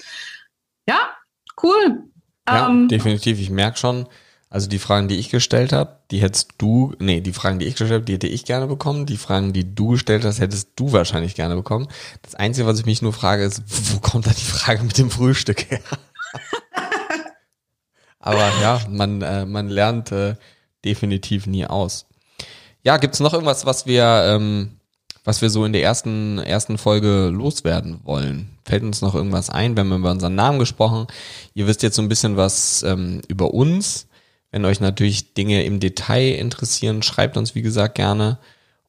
[0.89, 0.99] Ja,
[1.63, 2.05] cool.
[2.49, 3.41] Ja, ähm, definitiv.
[3.41, 4.07] Ich merke schon,
[4.55, 7.75] also die Fragen, die ich gestellt habe, die hättest du, nee, die Fragen, die ich
[7.75, 9.05] gestellt habe, die hätte ich gerne bekommen.
[9.05, 11.89] Die Fragen, die du gestellt hast, hättest du wahrscheinlich gerne bekommen.
[12.23, 15.11] Das Einzige, was ich mich nur frage, ist, wo kommt da die Frage mit dem
[15.11, 15.81] Frühstück her?
[18.21, 20.37] Aber ja, man, äh, man lernt äh,
[20.85, 22.07] definitiv nie aus.
[22.85, 24.79] Ja, gibt's noch irgendwas, was wir, ähm,
[25.25, 28.57] was wir so in der ersten, ersten Folge loswerden wollen?
[28.65, 29.75] Fällt uns noch irgendwas ein?
[29.75, 31.09] Wir haben über unseren Namen gesprochen.
[31.55, 34.07] Ihr wisst jetzt so ein bisschen was ähm, über uns.
[34.55, 38.39] Wenn euch natürlich Dinge im Detail interessieren, schreibt uns wie gesagt gerne.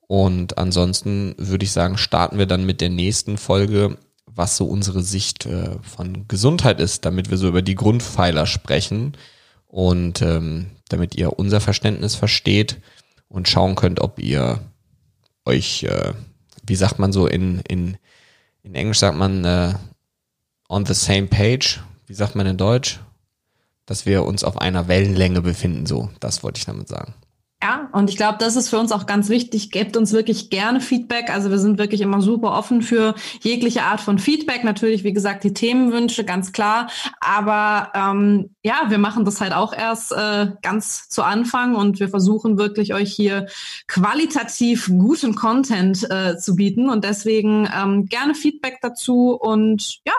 [0.05, 3.97] Und ansonsten würde ich sagen, starten wir dann mit der nächsten Folge,
[4.27, 9.17] was so unsere Sicht äh, von Gesundheit ist, damit wir so über die Grundpfeiler sprechen
[9.65, 12.79] und ähm, damit ihr unser Verständnis versteht
[13.27, 14.59] und schauen könnt, ob ihr
[15.45, 16.13] euch, äh,
[16.67, 17.97] wie sagt man so in, in,
[18.61, 19.73] in Englisch sagt man äh,
[20.69, 21.79] on the same page.
[22.05, 22.99] Wie sagt man in Deutsch?
[23.85, 25.85] Dass wir uns auf einer Wellenlänge befinden.
[25.85, 27.13] So, das wollte ich damit sagen.
[27.63, 29.71] Ja, und ich glaube, das ist für uns auch ganz wichtig.
[29.71, 31.31] Gebt uns wirklich gerne Feedback.
[31.31, 34.63] Also wir sind wirklich immer super offen für jegliche Art von Feedback.
[34.63, 36.89] Natürlich, wie gesagt, die Themenwünsche, ganz klar.
[37.21, 42.09] Aber ähm, ja, wir machen das halt auch erst äh, ganz zu Anfang und wir
[42.09, 43.47] versuchen wirklich euch hier
[43.87, 46.87] qualitativ guten Content äh, zu bieten.
[46.87, 50.13] Und deswegen ähm, gerne Feedback dazu und ja,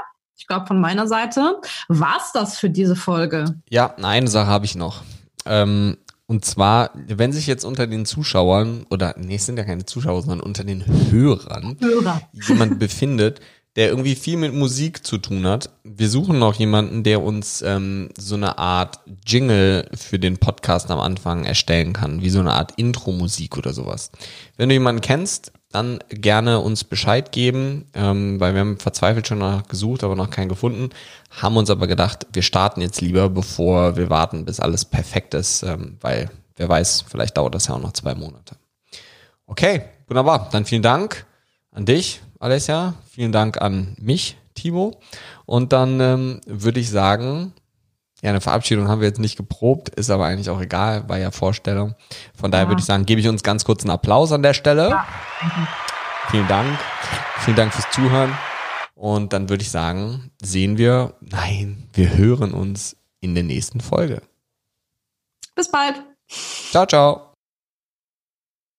[0.47, 3.57] ich glaube, von meiner Seite war's das für diese Folge.
[3.69, 5.03] Ja, eine Sache habe ich noch.
[5.45, 9.87] Ähm, und zwar, wenn sich jetzt unter den Zuschauern, oder nee, es sind ja keine
[9.87, 12.23] Zuschauer, sondern unter den Hörern Hörer.
[12.47, 13.41] jemand befindet,
[13.75, 15.71] der irgendwie viel mit Musik zu tun hat.
[15.83, 21.01] Wir suchen noch jemanden, der uns ähm, so eine Art Jingle für den Podcast am
[21.01, 24.13] Anfang erstellen kann, wie so eine Art Intro-Musik oder sowas.
[24.57, 29.39] Wenn du jemanden kennst, dann gerne uns Bescheid geben, ähm, weil wir haben verzweifelt schon
[29.39, 30.89] nach gesucht, aber noch keinen gefunden,
[31.31, 35.63] haben uns aber gedacht, wir starten jetzt lieber, bevor wir warten, bis alles perfekt ist,
[35.63, 38.57] ähm, weil wer weiß, vielleicht dauert das ja auch noch zwei Monate.
[39.47, 40.49] Okay, wunderbar.
[40.51, 41.27] Dann vielen Dank
[41.73, 42.95] an dich, Alessia.
[43.11, 44.99] Vielen Dank an mich, Timo.
[45.45, 47.53] Und dann ähm, würde ich sagen,
[48.23, 51.31] ja, eine Verabschiedung haben wir jetzt nicht geprobt, ist aber eigentlich auch egal, war ja
[51.31, 51.95] Vorstellung.
[52.35, 52.71] Von daher ja.
[52.71, 54.89] würde ich sagen, gebe ich uns ganz kurz einen Applaus an der Stelle.
[54.89, 55.07] Ja.
[56.31, 56.79] Vielen Dank.
[57.41, 58.37] Vielen Dank fürs Zuhören.
[58.95, 64.23] Und dann würde ich sagen, sehen wir, nein, wir hören uns in der nächsten Folge.
[65.55, 66.03] Bis bald.
[66.71, 67.36] Ciao, ciao.